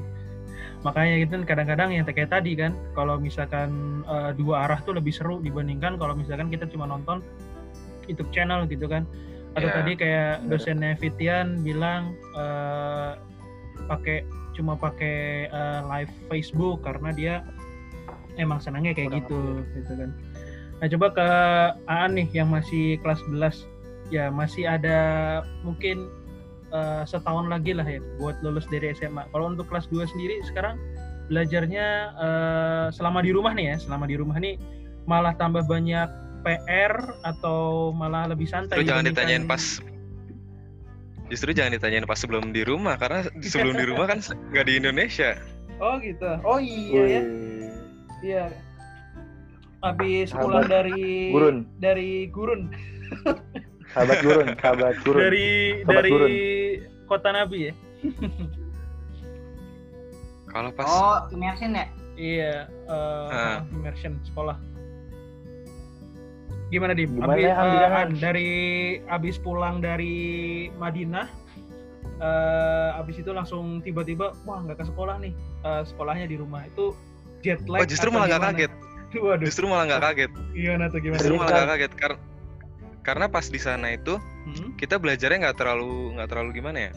Makanya 0.85 1.25
gitu 1.25 1.41
kan 1.41 1.43
kadang-kadang 1.49 1.89
yang 1.89 2.05
kayak 2.05 2.29
tadi 2.29 2.53
kan, 2.53 2.77
kalau 2.93 3.17
misalkan 3.17 4.01
eh, 4.05 4.31
dua 4.37 4.69
arah 4.69 4.79
tuh 4.85 4.93
lebih 4.93 5.09
seru 5.09 5.41
dibandingkan 5.41 5.97
kalau 5.97 6.13
misalkan 6.13 6.53
kita 6.53 6.69
cuma 6.69 6.85
nonton 6.85 7.25
YouTube 8.05 8.29
channel 8.29 8.69
gitu 8.69 8.85
kan. 8.85 9.09
Atau 9.57 9.73
Iya, 9.73 9.75
tadi 9.81 9.91
kayak 9.97 10.31
bener. 10.45 10.49
dosennya 10.53 10.91
Fitian 11.01 11.47
bilang 11.65 12.13
eh, 12.37 13.11
pakai 13.89 14.21
cuma 14.53 14.77
pakai 14.77 15.49
eh, 15.49 15.81
live 15.89 16.13
Facebook 16.29 16.85
karena 16.85 17.09
dia 17.17 17.35
emang 18.37 18.61
senangnya 18.61 18.93
kayak 18.93 19.09
Kurang 19.09 19.25
gitu 19.25 19.39
gitu 19.81 19.93
kan. 19.97 20.09
Nah 20.77 20.87
coba 20.93 21.07
ke 21.09 21.27
Aan 21.89 22.13
nih 22.13 22.29
yang 22.37 22.53
masih 22.53 23.01
kelas 23.01 23.17
11 23.33 23.65
ya 24.13 24.31
masih 24.31 24.67
ada 24.67 24.99
mungkin 25.61 26.07
eh, 26.71 27.03
setahun 27.07 27.47
lagi 27.51 27.75
lah 27.75 27.85
ya 27.85 27.99
buat 28.21 28.39
lulus 28.43 28.67
dari 28.71 28.93
SMA. 28.95 29.27
Kalau 29.31 29.51
untuk 29.51 29.67
kelas 29.67 29.87
2 29.91 30.07
sendiri 30.07 30.43
sekarang 30.47 30.79
belajarnya 31.27 31.85
eh, 32.15 32.87
selama 32.95 33.19
di 33.23 33.31
rumah 33.35 33.51
nih 33.55 33.73
ya, 33.73 33.75
selama 33.81 34.05
di 34.07 34.15
rumah 34.15 34.37
nih 34.39 34.55
malah 35.07 35.35
tambah 35.35 35.63
banyak 35.67 36.07
PR 36.43 36.93
atau 37.27 37.91
malah 37.91 38.29
lebih 38.31 38.47
santai. 38.47 38.79
Justru 38.79 38.91
jangan 38.91 39.05
ditanyain 39.07 39.45
pas 39.47 39.63
Justru 41.27 41.51
jangan 41.51 41.75
ditanyain 41.75 42.07
pas 42.07 42.15
sebelum 42.15 42.55
di 42.55 42.63
rumah 42.63 42.95
karena 42.95 43.27
sebelum 43.43 43.75
di 43.75 43.85
rumah 43.87 44.07
kan 44.07 44.23
nggak 44.55 44.65
di 44.67 44.73
Indonesia. 44.79 45.35
Oh 45.83 45.99
gitu. 45.99 46.31
Oh 46.47 46.59
iya 46.59 47.03
ya. 47.03 47.21
Wih, 47.21 47.47
Iya. 48.17 48.45
Habis 49.85 50.33
pulang 50.33 50.65
dari 50.65 51.29
gurun 51.29 51.57
dari 51.77 52.25
gurun. 52.31 52.71
sahabat 53.97 54.17
gurun 54.21 54.47
sahabat 54.55 54.95
gurun 55.01 55.19
dari 55.19 55.47
Sobat 55.79 55.93
dari 55.95 56.09
gurun. 56.09 56.29
kota 57.05 57.29
Nabi 57.31 57.57
ya. 57.59 57.73
Kalau 60.47 60.69
pas 60.71 60.85
Oh, 60.85 61.17
immersion 61.29 61.73
ya? 61.73 61.85
Iya, 62.15 62.53
eh, 62.87 63.27
Ah. 63.29 63.59
immersion 63.69 64.17
sekolah. 64.23 64.57
Gimana 66.67 66.91
dim? 66.91 67.13
Gimana, 67.13 67.31
Abis, 67.31 67.45
gimana? 67.45 67.95
An, 67.95 68.09
dari 68.17 68.49
abis 69.07 69.35
pulang 69.37 69.79
dari 69.79 70.15
Madinah, 70.73 71.27
eh 72.17 72.89
abis 72.93 73.21
itu 73.21 73.31
langsung 73.31 73.79
tiba-tiba, 73.79 74.33
wah 74.43 74.59
nggak 74.59 74.77
ke 74.77 74.85
sekolah 74.85 75.17
nih, 75.17 75.33
Eh, 75.59 75.83
sekolahnya 75.85 76.25
di 76.25 76.37
rumah 76.37 76.63
itu 76.63 76.91
jet 77.41 77.59
lag. 77.65 77.81
Oh 77.81 77.87
justru 77.87 78.07
malah 78.07 78.27
nggak 78.29 78.43
kaget. 78.45 78.71
Waduh, 79.09 79.39
Justru 79.41 79.65
malah 79.65 79.85
nggak 79.85 80.03
kaget. 80.03 80.31
gimana 80.53 80.83
tuh 80.87 80.99
gimana? 80.99 81.19
Justru 81.19 81.33
malah 81.35 81.51
nggak 81.51 81.69
kaget 81.69 81.91
karena 81.95 82.17
karena 83.07 83.25
pas 83.25 83.47
di 83.47 83.55
sana 83.57 83.87
itu 83.89 84.19
Hmm? 84.43 84.75
kita 84.75 84.95
belajarnya 84.95 85.39
nggak 85.41 85.57
terlalu 85.57 86.11
nggak 86.13 86.27
terlalu 86.27 86.49
gimana 86.53 86.79
ya 86.79 86.91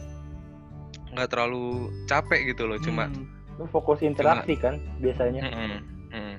nggak 1.09 1.29
terlalu 1.29 1.63
capek 2.05 2.51
gitu 2.51 2.63
loh 2.65 2.75
cuma 2.77 3.07
Hmm. 3.07 3.27
lu 3.55 3.65
fokus 3.65 3.99
interaksi 4.01 4.55
kan 4.55 4.79
biasanya 4.97 5.43
Mm-mm, 5.45 5.71
mm. 6.09 6.35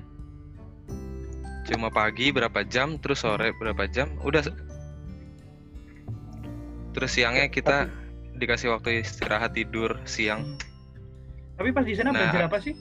cuma 1.63 1.89
pagi 1.89 2.29
berapa 2.29 2.61
jam 2.63 2.97
terus 2.97 3.21
sore 3.21 3.53
berapa 3.53 3.85
jam 3.87 4.09
udah 4.19 4.41
terus 6.91 7.09
siangnya 7.09 7.45
kita 7.47 7.89
dikasih 8.33 8.69
waktu 8.69 9.01
istirahat 9.01 9.53
tidur 9.53 9.97
siang 10.03 10.41
Hmm. 10.43 10.57
Tapi 11.53 11.69
pas 11.69 11.81
di 11.81 11.93
sana 11.93 12.09
Nah. 12.09 12.17
belajar 12.19 12.41
apa 12.45 12.57
sih? 12.59 12.73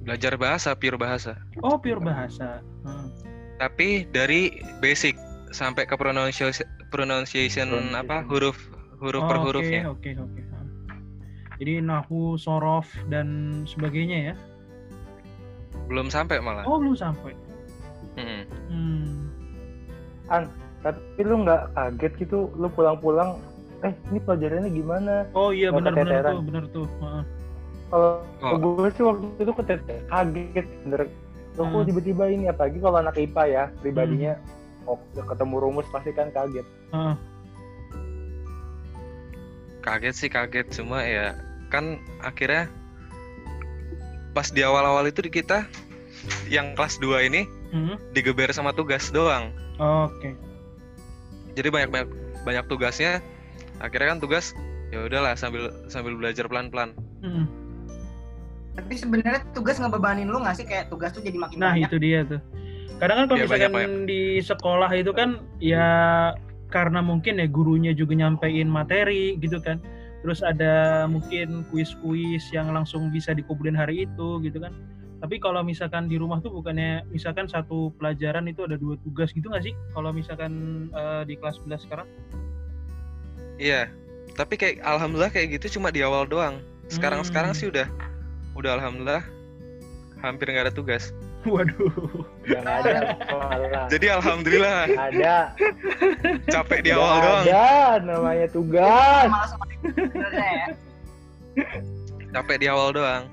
belajar 0.00 0.32
bahasa 0.34 0.72
pure 0.72 0.96
bahasa 0.96 1.36
Oh, 1.60 1.76
pure 1.76 1.96
bahasa. 1.98 2.60
Hmm. 2.80 3.08
Tapi 3.56 4.06
dari 4.10 4.50
basic 4.78 5.14
sampai 5.50 5.86
ke 5.86 5.94
pronunciation 5.94 6.66
pronunciation 6.90 7.70
apa 7.94 8.26
huruf 8.26 8.58
huruf 8.98 9.22
Oh, 9.22 9.28
per 9.28 9.38
oke, 9.38 9.44
hurufnya 9.50 9.82
Oke, 9.86 10.10
oke. 10.14 10.40
Hmm. 10.42 10.66
Jadi 11.62 11.78
nahu, 11.78 12.34
sorof 12.34 12.90
dan 13.06 13.62
sebagainya 13.64 14.32
ya. 14.32 14.36
belum 15.84 16.08
sampai 16.08 16.40
malah 16.40 16.64
Oh, 16.64 16.80
belum 16.80 16.96
sampai. 16.96 17.36
Mm-mm. 18.16 18.42
Hmm. 18.70 19.10
tapi 20.80 21.20
lu 21.20 21.42
nggak 21.44 21.74
kaget 21.74 22.12
gitu 22.24 22.48
lu 22.54 22.70
pulang-pulang 22.72 23.36
eh 23.82 23.92
ini 24.08 24.18
pelajarannya 24.22 24.70
gimana 24.70 25.14
Oh 25.34 25.52
iya 25.52 25.68
benar-benar 25.68 26.24
tuh, 26.24 26.40
benar 26.46 26.64
tuh. 26.72 26.86
Kalau 27.90 28.24
Oh. 28.42 28.56
gue 28.58 28.88
sih 28.92 29.04
waktu 29.04 29.24
itu 29.38 29.52
ketet 29.60 29.80
kaget 30.08 30.66
bener 30.86 31.00
Loh, 31.54 31.64
kok 31.64 31.76
Hmm. 31.76 31.86
tiba-tiba 31.86 32.24
ini 32.26 32.44
apalagi 32.46 32.78
kalau 32.78 32.98
anak 32.98 33.14
IPA 33.14 33.44
ya 33.46 33.64
pribadinya 33.78 34.34
oh 34.84 34.98
ketemu 35.14 35.54
rumus 35.56 35.86
pasti 35.88 36.10
kan 36.10 36.28
kaget 36.28 36.66
Heeh. 36.90 37.14
kaget 39.80 40.14
sih 40.16 40.28
kaget 40.28 40.66
cuma 40.72 41.00
ya 41.00 41.36
kan 41.68 41.96
akhirnya 42.20 42.66
pas 44.32 44.50
di 44.50 44.60
awal-awal 44.60 45.06
itu 45.06 45.20
di 45.20 45.30
kita 45.30 45.62
yang 46.48 46.74
kelas 46.74 46.98
2 46.98 47.22
ini 47.22 47.46
Hmm. 47.70 47.98
digeber 48.10 48.50
sama 48.50 48.70
tugas 48.70 49.10
doang 49.10 49.50
Oke. 49.76 50.34
jadi 51.54 51.68
banyak 51.68 51.90
banyak 51.90 52.08
banyak 52.42 52.64
tugasnya 52.66 53.18
akhirnya 53.78 54.14
kan 54.14 54.20
tugas 54.20 54.54
ya 54.90 55.02
udahlah 55.02 55.34
sambil 55.34 55.70
sambil 55.86 56.14
belajar 56.14 56.46
pelan-pelan 56.46 56.94
Hmm. 57.18 57.46
Tapi 58.74 58.94
sebenarnya 58.94 59.40
tugas 59.50 59.78
ngebebanin 59.78 60.26
lu 60.26 60.38
nggak 60.38 60.56
sih 60.56 60.66
kayak 60.66 60.88
tugas 60.88 61.10
tuh 61.10 61.20
jadi 61.20 61.38
makin 61.38 61.56
Nah, 61.56 61.72
banyak? 61.72 61.86
itu 61.86 61.96
dia 61.96 62.20
tuh. 62.24 62.40
Kadang 62.94 63.16
kan 63.16 63.26
kalau 63.26 63.36
Iya, 63.36 63.44
misalkan 63.44 63.70
banyak-banyak. 63.70 64.06
di 64.06 64.22
sekolah 64.40 64.90
itu 64.92 65.10
kan 65.10 65.30
ya 65.58 65.88
karena 66.68 66.98
mungkin 66.98 67.38
ya 67.38 67.46
gurunya 67.46 67.90
juga 67.90 68.14
nyampein 68.14 68.66
materi 68.66 69.34
gitu 69.36 69.58
kan. 69.58 69.78
Terus 70.20 70.40
ada 70.40 70.74
mungkin 71.04 71.62
kuis-kuis 71.68 72.48
yang 72.50 72.70
langsung 72.70 73.08
bisa 73.08 73.30
dikumpulin 73.30 73.74
hari 73.74 74.04
itu 74.04 74.40
gitu 74.40 74.58
kan. 74.58 74.72
Tapi 75.16 75.38
kalau 75.38 75.60
misalkan 75.60 76.04
di 76.04 76.16
rumah 76.16 76.38
tuh 76.38 76.50
bukannya 76.50 77.06
misalkan 77.08 77.46
satu 77.46 77.94
pelajaran 77.94 78.44
itu 78.44 78.60
ada 78.60 78.74
dua 78.74 78.98
tugas 79.00 79.30
gitu 79.30 79.46
nggak 79.46 79.64
sih? 79.64 79.74
Kalau 79.90 80.10
misalkan 80.10 80.52
eh, 80.90 81.22
di 81.24 81.34
kelas 81.34 81.60
11 81.60 81.78
sekarang? 81.80 82.08
iya 83.54 83.86
tapi 84.32 84.56
kayak 84.56 84.82
alhamdulillah 84.82 85.30
kayak 85.30 85.54
gitu 85.54 85.78
cuma 85.78 85.88
di 85.88 86.02
awal 86.02 86.26
doang 86.26 86.58
sekarang 86.88 87.22
Hmm. 87.22 87.28
sekarang 87.28 87.52
sih 87.54 87.70
udah 87.70 87.86
udah 88.54 88.70
alhamdulillah. 88.78 89.24
Hampir 90.22 90.48
nggak 90.48 90.70
ada 90.70 90.74
tugas. 90.74 91.12
Waduh. 91.44 92.24
yang 92.48 92.64
ada 92.64 93.12
malah 93.28 93.84
jadi 93.92 94.16
alhamdulillah. 94.16 94.88
Ada. 94.88 95.36
Capek 96.48 96.80
di 96.80 96.90
awal 96.96 97.20
doang. 97.20 97.44
ada 97.44 98.00
namanya 98.00 98.46
tugas. 98.48 99.28
Ya. 100.32 100.64
capek 102.32 102.56
di 102.58 102.66
awal 102.66 102.96
doang. 102.96 103.24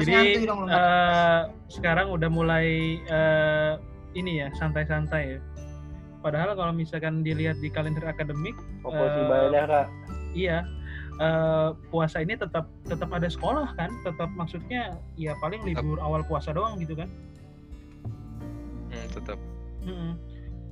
Jadi 0.00 0.48
dong 0.48 0.64
eh, 0.72 1.40
sekarang 1.68 2.08
udah 2.16 2.30
mulai 2.32 2.96
eh, 3.04 3.72
ini 4.16 4.40
ya 4.40 4.48
santai-santai 4.56 5.36
ya. 5.36 5.40
Padahal 6.24 6.56
kalau 6.56 6.72
misalkan 6.72 7.20
dilihat 7.20 7.60
di 7.60 7.68
kalender 7.68 8.06
akademik, 8.06 8.56
fokus 8.80 9.10
Eh, 9.12 9.22
ibadah 9.26 9.64
kak. 9.68 9.86
iya 10.32 10.64
eh, 11.20 11.70
puasa 11.92 12.22
ini 12.22 12.38
tetap 12.38 12.68
tetap 12.88 13.10
ada 13.12 13.28
sekolah 13.28 13.74
kan, 13.76 13.90
tetap 14.06 14.30
maksudnya 14.32 14.96
ya 15.18 15.36
paling 15.42 15.60
libur 15.66 15.98
awal 16.00 16.24
puasa 16.24 16.54
doang 16.54 16.78
gitu 16.80 16.96
kan. 16.96 17.08
hmm, 18.92 19.06
tetap 19.12 19.38
Mm-mm. 19.82 20.12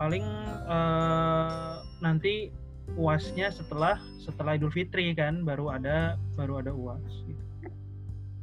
Paling 0.01 0.27
eh, 0.71 1.75
nanti 2.01 2.49
uasnya 2.99 3.53
setelah 3.55 4.01
setelah 4.19 4.57
Idul 4.59 4.73
Fitri 4.73 5.13
kan 5.15 5.47
baru 5.47 5.71
ada 5.75 6.17
baru 6.35 6.65
ada 6.65 6.73
uas 6.75 7.05
gitu. 7.27 7.43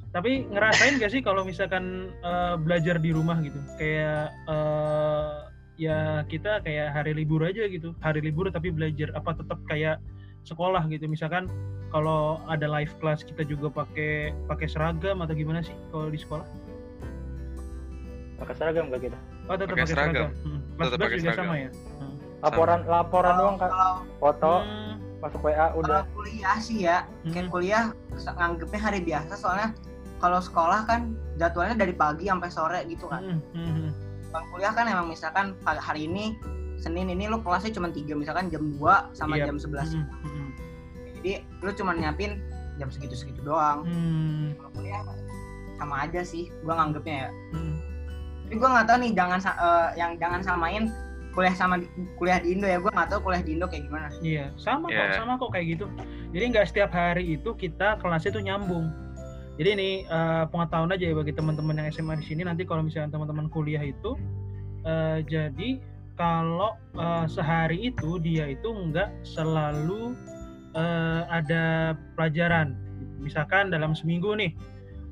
Tapi 0.08 0.50
ngerasain 0.50 0.98
gak 0.98 1.12
sih 1.14 1.22
kalau 1.22 1.44
misalkan 1.44 2.14
eh, 2.22 2.56
belajar 2.62 3.02
di 3.02 3.12
rumah 3.12 3.40
gitu 3.42 3.60
kayak 3.80 4.32
eh, 4.48 5.36
ya 5.78 6.26
kita 6.26 6.66
kayak 6.66 6.90
hari 6.90 7.14
libur 7.14 7.46
aja 7.46 7.70
gitu 7.70 7.94
hari 8.02 8.20
libur 8.26 8.50
tapi 8.50 8.74
belajar 8.74 9.14
apa 9.14 9.38
tetap 9.38 9.62
kayak 9.70 10.02
sekolah 10.48 10.88
gitu 10.88 11.06
misalkan 11.06 11.52
kalau 11.88 12.40
ada 12.48 12.64
live 12.66 12.92
class 12.98 13.22
kita 13.22 13.44
juga 13.44 13.68
pakai 13.70 14.32
pakai 14.46 14.68
seragam 14.68 15.20
atau 15.20 15.34
gimana 15.34 15.60
sih 15.60 15.76
kalau 15.90 16.08
di 16.08 16.16
sekolah 16.16 16.48
pakai 18.38 18.54
seragam 18.56 18.86
kak 18.88 19.02
kita 19.04 19.18
oh 19.46 19.56
tetap 19.56 19.68
Pakai 19.68 19.84
pakai 19.84 19.88
seragam. 19.90 20.30
seragam, 20.30 20.30
Hmm. 20.44 20.60
Tetap 20.78 20.88
11 20.88 20.98
pakai 21.00 21.18
juga 21.18 21.24
seragam. 21.28 21.44
sama 21.44 21.56
ya 21.58 21.70
laporan 22.38 22.80
laporan 22.86 23.26
Kalau- 23.28 23.42
doang 23.42 23.58
kak 23.58 23.70
Kalau 23.70 23.94
foto 24.18 24.54
Hmm. 24.58 24.94
masuk 25.18 25.42
WA 25.42 25.68
udah 25.74 26.00
kalau 26.00 26.14
kuliah 26.14 26.58
sih 26.60 26.78
ya, 26.80 26.98
kayak 27.26 27.46
Hmm. 27.46 27.52
kuliah 27.52 27.84
nganggepnya 28.14 28.80
hari 28.80 29.00
biasa 29.02 29.34
soalnya 29.34 29.70
kalau 30.18 30.38
sekolah 30.38 30.86
kan 30.86 31.02
jadwalnya 31.36 31.74
dari 31.76 31.94
pagi 31.94 32.26
sampai 32.26 32.50
sore 32.50 32.80
gitu 32.86 33.06
kan. 33.06 33.22
Hmm, 33.24 33.40
hmm, 33.52 33.66
hmm. 33.68 33.92
Kalau 34.28 34.46
kuliah 34.52 34.70
kan 34.72 34.86
emang 34.86 35.08
misalkan 35.08 35.46
hari 35.64 36.06
ini 36.06 36.38
Senin 36.78 37.08
ini 37.08 37.26
lu 37.26 37.42
kelasnya 37.42 37.72
cuma 37.72 37.90
tiga 37.90 38.14
misalkan 38.14 38.48
jam 38.48 38.62
2 38.78 39.12
sama 39.12 39.36
Iya. 39.36 39.50
jam 39.50 39.58
11. 39.58 39.92
Hmm, 39.92 40.06
hmm, 40.24 40.48
Jadi 41.16 41.32
lu 41.60 41.72
cuma 41.74 41.92
nyiapin 41.92 42.38
jam 42.76 42.88
segitu-segitu 42.88 43.42
doang. 43.42 43.82
hmm, 43.84 44.54
Kalau 44.56 44.70
kuliah 44.72 45.02
sama 45.76 45.96
aja 46.04 46.22
sih 46.22 46.54
gua 46.62 46.78
nganggepnya 46.78 47.16
ya. 47.20 47.30
hmm. 47.52 47.76
Tapi 48.44 48.56
gua 48.56 48.70
nggak 48.72 48.88
tahu 48.88 48.98
nih 49.00 49.12
jangan 49.14 49.40
eh, 49.42 49.88
yang 49.96 50.12
jangan 50.16 50.42
samain 50.42 50.84
kuliah 51.34 51.54
sama 51.54 51.78
di- 51.78 51.90
kuliah 52.16 52.38
di 52.38 52.54
Indo 52.54 52.66
ya. 52.66 52.78
Gua 52.78 52.90
nggak 52.92 53.10
tahu 53.12 53.20
kuliah 53.24 53.42
di 53.42 53.52
Indo 53.52 53.66
kayak 53.66 53.84
gimana. 53.84 54.08
Iya, 54.20 54.46
sama 54.56 54.86
kok, 54.88 54.94
Iya. 54.96 55.14
sama 55.14 55.34
kok 55.36 55.50
kayak 55.52 55.66
gitu. 55.72 55.86
Jadi 56.30 56.44
nggak 56.48 56.66
setiap 56.66 56.92
hari 56.92 57.24
itu 57.34 57.50
kita 57.54 57.98
kelasnya 57.98 58.32
itu 58.32 58.42
nyambung. 58.44 58.86
Jadi 59.58 59.70
ini 59.74 59.90
eh, 60.04 60.44
pengetahuan 60.48 60.94
aja 60.94 61.02
ya 61.04 61.14
bagi 61.14 61.34
teman-teman 61.34 61.74
yang 61.76 61.90
SMA 61.90 62.14
di 62.16 62.26
sini 62.26 62.42
nanti 62.42 62.62
kalau 62.62 62.86
misalnya 62.86 63.10
teman-teman 63.12 63.50
kuliah 63.50 63.82
itu 63.82 64.14
eh, 64.84 65.26
jadi 65.26 65.82
kalau 66.18 66.76
eh, 66.98 67.26
sehari 67.30 67.94
itu 67.94 68.18
dia 68.20 68.50
itu 68.52 68.68
nggak 68.68 69.24
selalu 69.24 70.18
eh, 70.74 71.22
ada 71.30 71.94
pelajaran. 72.18 72.74
Misalkan 73.22 73.70
dalam 73.70 73.94
seminggu 73.94 74.34
nih, 74.34 74.52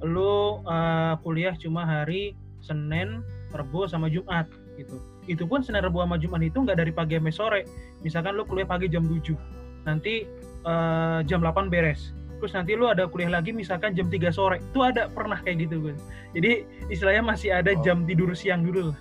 lu 0.01 0.59
eh, 0.65 1.13
kuliah 1.21 1.53
cuma 1.55 1.85
hari 1.85 2.33
Senin, 2.59 3.21
Rabu 3.53 3.85
sama 3.85 4.09
Jumat 4.09 4.49
gitu. 4.75 4.97
Itu 5.29 5.45
pun 5.45 5.61
Senin, 5.61 5.85
Rabu 5.85 6.01
sama 6.01 6.17
Jumat 6.17 6.41
itu 6.41 6.65
nggak 6.65 6.81
dari 6.81 6.91
pagi 6.91 7.15
sampai 7.21 7.33
sore. 7.33 7.61
Misalkan 8.01 8.33
lu 8.35 8.43
kuliah 8.43 8.65
pagi 8.65 8.89
jam 8.89 9.05
7, 9.05 9.37
nanti 9.85 10.25
eh, 10.65 11.19
jam 11.29 11.39
8 11.39 11.69
beres. 11.69 12.11
Terus 12.41 12.51
nanti 12.51 12.75
lu 12.75 12.89
ada 12.91 13.07
kuliah 13.07 13.31
lagi 13.31 13.55
misalkan 13.55 13.93
jam 13.95 14.09
3 14.11 14.33
sore. 14.33 14.57
Itu 14.73 14.81
ada 14.83 15.07
pernah 15.07 15.39
kayak 15.39 15.69
gitu. 15.69 15.93
Jadi 16.35 16.65
istilahnya 16.91 17.23
masih 17.23 17.53
ada 17.55 17.71
Oh. 17.77 17.81
jam 17.85 18.03
tidur 18.03 18.33
siang 18.35 18.65
dulu 18.65 18.91
lah. 18.91 18.99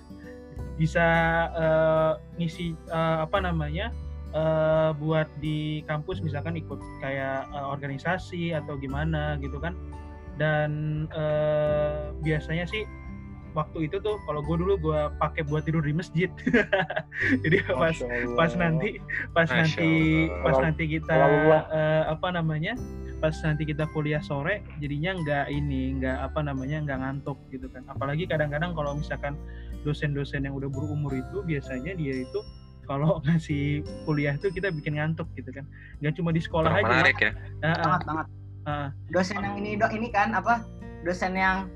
Bisa 0.75 1.05
eh, 1.55 2.11
ngisi 2.39 2.75
eh, 2.75 3.17
apa 3.23 3.39
namanya? 3.39 3.91
eh, 4.35 4.91
buat 4.99 5.31
di 5.39 5.81
kampus 5.87 6.19
misalkan 6.19 6.59
ikut 6.59 6.79
kayak 6.99 7.47
eh, 7.47 7.65
organisasi 7.71 8.51
atau 8.51 8.75
gimana 8.75 9.39
gitu 9.39 9.57
kan 9.63 9.71
dan 10.35 10.71
eh, 11.15 12.11
biasanya 12.19 12.67
sih 12.67 12.83
waktu 13.55 13.87
itu 13.87 14.03
tuh 14.03 14.19
kalau 14.27 14.43
gue 14.43 14.55
dulu 14.59 14.75
gue 14.75 15.01
pakai 15.15 15.47
buat 15.47 15.63
tidur 15.63 15.79
di 15.79 15.95
masjid 15.95 16.27
jadi 17.47 17.63
pas 17.71 17.95
pas 18.35 18.51
nanti 18.59 18.99
pas 19.31 19.47
Masya 19.47 19.55
nanti 19.63 19.89
Allah. 20.27 20.43
pas 20.43 20.57
nanti 20.59 20.83
kita 20.91 21.15
eh, 21.71 22.03
apa 22.11 22.27
namanya 22.35 22.75
pas 23.23 23.31
nanti 23.47 23.63
kita 23.63 23.87
kuliah 23.95 24.19
sore 24.19 24.59
jadinya 24.83 25.15
nggak 25.15 25.45
ini 25.47 26.03
nggak 26.03 26.17
apa 26.19 26.43
namanya 26.43 26.83
nggak 26.83 26.99
ngantuk 26.99 27.39
gitu 27.47 27.71
kan 27.71 27.87
apalagi 27.87 28.27
kadang-kadang 28.27 28.75
kalau 28.75 28.91
misalkan 28.99 29.39
dosen-dosen 29.85 30.49
yang 30.49 30.57
udah 30.57 30.67
berumur 30.67 31.13
itu 31.13 31.45
biasanya 31.45 31.93
dia 31.93 32.25
itu 32.25 32.39
kalau 32.89 33.17
ngasih 33.25 33.85
kuliah 34.09 34.33
itu 34.33 34.49
kita 34.49 34.73
bikin 34.73 34.97
ngantuk 34.97 35.29
gitu 35.37 35.53
kan. 35.53 35.69
Nggak 36.01 36.13
cuma 36.17 36.29
di 36.33 36.41
sekolah 36.41 36.69
Kurang 36.73 36.85
aja 36.85 36.93
menarik 36.97 37.17
ya. 37.21 37.31
Ah, 37.61 37.77
banget 37.77 38.01
banget 38.09 38.27
ah. 38.65 38.89
dosen 39.13 39.37
yang 39.45 39.55
ini 39.61 39.77
dok 39.77 39.93
ini 39.93 40.09
kan 40.09 40.33
apa 40.33 40.65
dosen 41.05 41.37
yang 41.37 41.69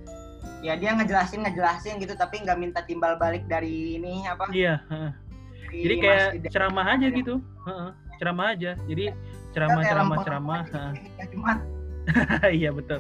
ya 0.65 0.73
dia 0.73 0.91
ngejelasin 0.97 1.45
ngejelasin 1.45 2.01
gitu 2.01 2.17
tapi 2.17 2.41
nggak 2.41 2.57
minta 2.57 2.81
timbal 2.83 3.15
balik 3.15 3.45
dari 3.47 3.95
ini 4.01 4.25
apa 4.27 4.49
iya 4.51 4.81
dari 4.89 5.85
jadi 5.85 5.95
kayak 6.01 6.27
ceramah 6.49 6.85
aja 6.97 7.07
gitu. 7.13 7.35
Heeh, 7.69 7.89
ceramah 8.17 8.47
aja. 8.57 8.71
Jadi 8.89 9.05
ceramah 9.53 9.81
kayak 9.85 9.91
ceramah 9.93 10.17
ceramah 10.25 10.61
heeh. 10.65 10.93
Ya, 11.17 11.25
Jumat 11.29 11.59
iya 12.61 12.69
betul. 12.73 12.99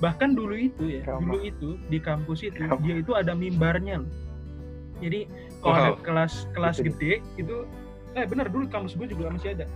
Bahkan 0.00 0.36
dulu 0.36 0.56
itu 0.56 0.84
ya 0.88 1.00
Ceramah. 1.04 1.20
dulu 1.20 1.36
itu 1.44 1.68
di 1.88 1.98
kampus 2.00 2.40
itu 2.44 2.56
Ceramah. 2.56 2.80
dia 2.84 2.94
itu 3.00 3.12
ada 3.12 3.32
mimbarnya 3.36 4.04
loh 4.04 4.12
jadi 4.98 5.20
kalau 5.60 5.74
ada 5.74 5.90
Wow. 5.92 6.02
kelas 6.02 6.32
kelas 6.52 6.76
Gitu. 6.80 6.86
gede 6.92 7.12
itu 7.36 7.56
eh 8.14 8.24
benar 8.24 8.48
dulu 8.48 8.64
kampus 8.66 8.96
gue 8.96 9.06
juga 9.06 9.28
masih 9.28 9.52
ada 9.52 9.66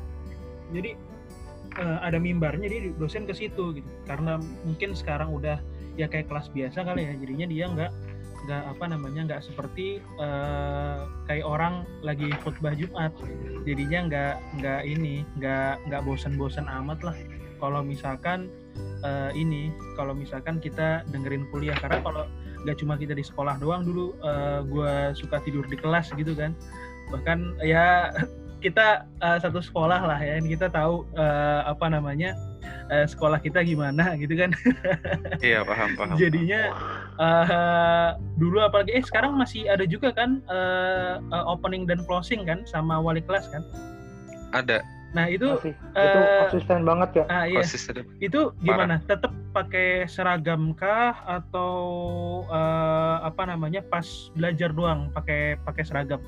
jadi 0.71 0.97
eh, 1.77 1.99
ada 2.01 2.19
mimbarnya 2.19 2.67
dia 2.67 2.91
dosen 2.97 3.25
ke 3.25 3.35
situ 3.35 3.77
gitu 3.77 3.89
karena 4.05 4.41
mungkin 4.65 4.97
sekarang 4.97 5.31
udah 5.31 5.61
ya 5.95 6.07
kayak 6.07 6.27
kelas 6.27 6.49
biasa 6.51 6.83
kali 6.83 7.05
ya 7.05 7.13
jadinya 7.15 7.47
dia 7.47 7.65
nggak 7.69 7.93
nggak 8.41 8.63
apa 8.73 8.85
namanya 8.89 9.21
nggak 9.29 9.43
seperti 9.45 10.01
eh, 10.01 10.99
kayak 11.29 11.45
orang 11.45 11.85
lagi 12.01 12.33
khutbah 12.41 12.73
Jumat 12.73 13.13
jadinya 13.63 14.09
nggak 14.09 14.35
nggak 14.59 14.81
ini 14.83 15.23
nggak 15.37 15.85
nggak 15.87 16.03
bosan-bosan 16.03 16.65
amat 16.65 17.05
lah 17.05 17.17
kalau 17.61 17.85
misalkan 17.85 18.49
eh, 19.05 19.31
ini 19.37 19.69
kalau 19.95 20.17
misalkan 20.17 20.57
kita 20.57 21.05
dengerin 21.13 21.45
kuliah 21.53 21.77
karena 21.77 22.01
kalau 22.01 22.25
nggak 22.65 22.77
cuma 22.81 22.95
kita 23.01 23.17
di 23.17 23.25
sekolah 23.25 23.57
doang 23.61 23.85
dulu 23.87 24.13
eh, 24.21 24.61
gua 24.69 24.93
suka 25.17 25.41
tidur 25.43 25.65
di 25.67 25.77
kelas 25.77 26.13
gitu 26.15 26.33
kan. 26.37 26.53
Bahkan 27.11 27.61
ya 27.65 28.13
kita 28.65 29.09
eh, 29.25 29.39
satu 29.41 29.65
sekolah 29.65 30.01
lah 30.05 30.21
ya 30.21 30.37
kita 30.45 30.69
tahu 30.69 31.09
eh, 31.17 31.61
apa 31.65 31.89
namanya 31.89 32.37
eh, 32.93 33.09
sekolah 33.09 33.41
kita 33.41 33.65
gimana 33.65 34.15
gitu 34.21 34.37
kan. 34.37 34.53
Iya 35.41 35.65
paham 35.65 35.97
paham. 35.97 36.17
jadinya 36.21 36.61
eh, 37.17 38.09
dulu 38.37 38.61
apalagi 38.61 38.93
eh 38.93 39.05
sekarang 39.05 39.41
masih 39.41 39.65
ada 39.69 39.89
juga 39.89 40.13
kan 40.13 40.45
eh, 40.49 41.17
opening 41.49 41.89
dan 41.89 42.05
closing 42.05 42.45
kan 42.45 42.65
sama 42.69 43.01
wali 43.01 43.25
kelas 43.25 43.49
kan? 43.49 43.65
Ada 44.51 45.00
nah 45.11 45.27
itu 45.27 45.43
Masih. 45.45 45.75
itu 45.75 46.19
eh, 46.19 46.39
konsisten 46.41 46.81
banget 46.83 47.11
ya. 47.13 47.25
ah 47.27 47.45
iya. 47.45 47.59
Konsisten. 47.59 48.07
itu 48.19 48.41
gimana? 48.61 49.03
Tetap 49.03 49.35
pakai 49.51 50.07
seragam 50.07 50.71
kah? 50.73 51.19
Atau 51.25 51.73
eh, 52.47 53.17
apa 53.21 53.43
namanya? 53.45 53.83
Pas 53.83 54.07
belajar 54.33 54.71
doang 54.71 55.11
pakai 55.11 55.59
pakai 55.61 55.83
seragam? 55.83 56.23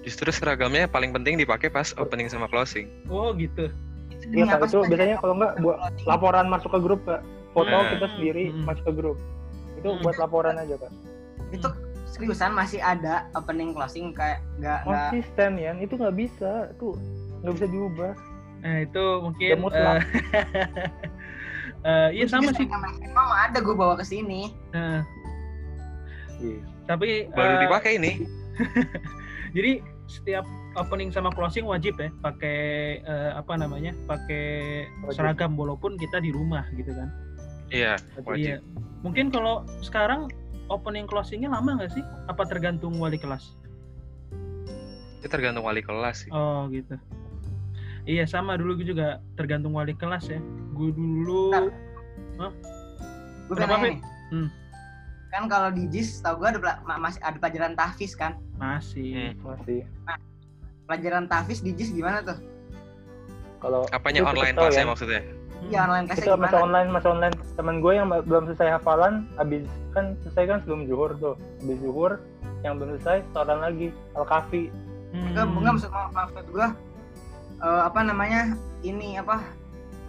Justru 0.00 0.26
seragamnya 0.28 0.86
paling 0.86 1.12
penting 1.12 1.36
dipakai 1.36 1.68
pas 1.68 1.94
opening 1.94 2.26
sama 2.26 2.46
closing. 2.46 2.90
oh 3.06 3.30
gitu. 3.32 3.70
Iya 4.26 4.34
Ini 4.34 4.42
kak 4.44 4.56
apa 4.56 4.66
itu 4.66 4.78
biasanya 4.84 5.16
kalau 5.16 5.34
nggak 5.36 5.52
buat 5.60 5.78
laporan 6.04 6.46
masuk 6.48 6.70
ke 6.74 6.80
grup 6.80 7.00
kak. 7.04 7.22
Foto 7.48 7.70
Hmm. 7.70 7.90
kita 7.94 8.06
sendiri 8.12 8.44
Hmm. 8.50 8.64
masuk 8.64 8.84
ke 8.84 8.92
grup. 8.92 9.16
Itu 9.76 9.88
Hmm. 9.88 10.02
buat 10.02 10.16
laporan 10.16 10.58
aja 10.58 10.74
kak. 10.74 10.92
Itu 11.48 11.68
seriusan 12.08 12.50
masih 12.50 12.80
ada 12.80 13.28
opening 13.32 13.70
closing 13.70 14.10
kayak 14.10 14.42
nggak 14.56 14.78
Oh, 14.80 14.90
nggak 14.90 15.06
konsisten 15.12 15.50
ya 15.56 15.70
itu 15.76 15.94
nggak 15.94 16.16
bisa. 16.16 16.52
Itu 16.72 16.98
nggak 17.42 17.54
bisa 17.54 17.68
diubah 17.68 18.12
nah 18.58 18.82
itu 18.82 19.04
mungkin 19.22 19.62
mutlak. 19.62 20.02
eh, 20.02 20.02
eh, 21.88 22.08
iya 22.10 22.26
sama 22.26 22.50
sih 22.50 22.66
Emang 22.66 23.28
ada 23.30 23.58
gue 23.62 23.70
bawa 23.70 23.94
ke 23.94 24.02
sini. 24.02 24.50
Nah, 24.74 25.06
Iya. 26.38 26.58
tapi 26.86 27.30
Baru 27.30 27.54
eh, 27.54 27.60
dipakai 27.62 27.92
ini. 27.98 28.26
jadi 29.56 29.78
setiap 30.06 30.42
opening 30.74 31.10
sama 31.10 31.30
closing 31.30 31.66
wajib 31.66 31.94
ya 31.98 32.10
pakai 32.18 32.58
eh, 32.98 33.30
apa 33.34 33.54
namanya 33.54 33.94
pakai 34.06 34.86
seragam 35.14 35.54
walaupun 35.54 35.94
kita 35.94 36.18
di 36.18 36.34
rumah 36.34 36.66
gitu 36.74 36.90
kan 36.94 37.10
Iya, 37.68 37.94
Iya. 37.94 38.22
wajib. 38.24 38.58
Mungkin 39.04 39.30
kalau 39.30 39.62
sekarang 39.84 40.26
opening 40.66 41.06
closingnya 41.06 41.52
lama 41.52 41.78
nggak 41.78 41.92
sih? 41.92 42.02
Apa 42.26 42.42
tergantung 42.42 42.96
wali 42.98 43.20
kelas? 43.20 43.54
Itu 45.20 45.26
tergantung 45.28 45.62
wali 45.62 45.84
kelas 45.84 46.24
sih. 46.24 46.30
Oh 46.32 46.66
gitu. 46.72 46.96
Iya 48.08 48.24
sama 48.24 48.56
dulu 48.56 48.80
gue 48.80 48.88
juga 48.88 49.20
tergantung 49.36 49.76
wali 49.76 49.92
kelas 49.92 50.32
ya. 50.32 50.40
Gue 50.72 50.96
dulu 50.96 51.52
Gue 53.48 53.54
Kenapa, 53.56 53.84
Fit? 53.84 54.00
Hmm. 54.32 54.48
Kan 55.28 55.44
kalau 55.44 55.68
di 55.68 55.84
JIS 55.92 56.24
tau 56.24 56.40
gue 56.40 56.48
ada 56.48 56.80
masih 56.84 57.20
ada 57.20 57.36
pelajaran 57.36 57.76
tahfiz 57.76 58.16
kan. 58.16 58.40
masih. 58.56 59.36
Hmm. 59.36 59.52
masih 59.52 59.84
Pelajaran 60.88 61.28
tahfiz 61.28 61.60
di 61.60 61.76
JIS 61.76 61.92
gimana 61.92 62.24
tuh? 62.24 62.40
kalau 63.58 63.82
Apanya 63.90 64.22
itu 64.22 64.30
online 64.30 64.54
kelasnya 64.54 64.84
ya. 64.86 64.88
maksudnya? 64.88 65.20
Hmm. 65.20 65.68
Iya 65.68 65.78
online 65.84 66.06
kelasnya 66.06 66.24
itu 66.24 66.38
masa 66.38 66.56
online 66.62 66.88
masa 66.88 67.08
online 67.12 67.34
teman 67.58 67.76
gue 67.82 67.92
yang 67.92 68.06
belum 68.08 68.42
selesai 68.48 68.68
hafalan 68.78 69.14
habis 69.36 69.66
kan 69.92 70.16
selesai 70.24 70.44
kan 70.46 70.58
sebelum 70.64 70.86
zuhur 70.88 71.10
tuh 71.18 71.34
habis 71.60 71.78
zuhur 71.82 72.12
yang 72.62 72.78
belum 72.78 72.96
selesai 72.96 73.20
setoran 73.28 73.60
lagi 73.60 73.92
al 74.16 74.24
kafi 74.24 74.72
Hmm. 75.08 75.32
Enggak, 75.32 75.48
enggak 75.48 75.72
maksud 75.72 75.90
maksud 76.12 76.46
gue 76.52 76.66
eh, 77.58 77.82
apa 77.84 78.00
namanya 78.00 78.54
ini 78.80 79.16
apa 79.16 79.42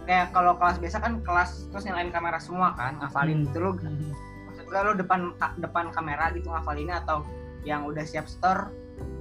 kayak 0.02 0.30
kalau 0.30 0.56
kelas 0.56 0.78
biasa 0.78 0.96
kan 0.98 1.12
kelas 1.20 1.68
terus 1.68 1.84
nyalain 1.84 2.08
kamera 2.08 2.38
semua 2.38 2.72
kan 2.72 2.98
ngafalin 2.98 3.42
Hmm. 3.42 3.46
gitu 3.46 3.58
lo 3.58 3.70
Hmm. 3.74 4.12
maksud 4.46 4.64
gue 4.64 4.80
lo 4.80 4.92
depan 4.94 5.20
depan 5.56 5.84
kamera 5.90 6.30
gitu 6.30 6.48
ngafalinnya 6.48 7.00
atau 7.00 7.22
yang 7.62 7.84
udah 7.84 8.02
siap 8.02 8.24
store 8.24 8.72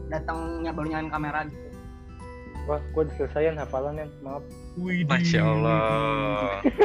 datangnya 0.08 0.72
baru 0.72 0.88
nyalain 0.90 1.10
kamera 1.10 1.40
gitu 1.46 1.68
wah 2.66 2.82
gue 2.88 3.04
diselesaikan 3.08 3.58
hafalannya 3.58 4.06
maaf 4.20 4.46
Widih, 4.78 5.12
Masya 5.12 5.42
Allah. 5.44 5.84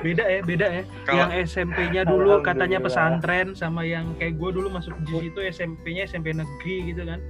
Beda 0.03 0.27
ya, 0.27 0.41
beda 0.43 0.67
ya. 0.67 0.83
Kalau 1.05 1.15
yang 1.21 1.33
SMP-nya 1.47 2.03
dulu 2.03 2.43
katanya 2.43 2.83
pesantren 2.83 3.55
sama 3.55 3.87
yang 3.87 4.19
kayak 4.19 4.35
gue 4.35 4.51
dulu 4.51 4.67
masuk 4.69 4.99
JIS 5.05 5.31
itu 5.31 5.41
SMP-nya 5.47 6.03
SMP 6.05 6.35
negeri 6.35 6.91
gitu 6.91 7.07
kan. 7.07 7.23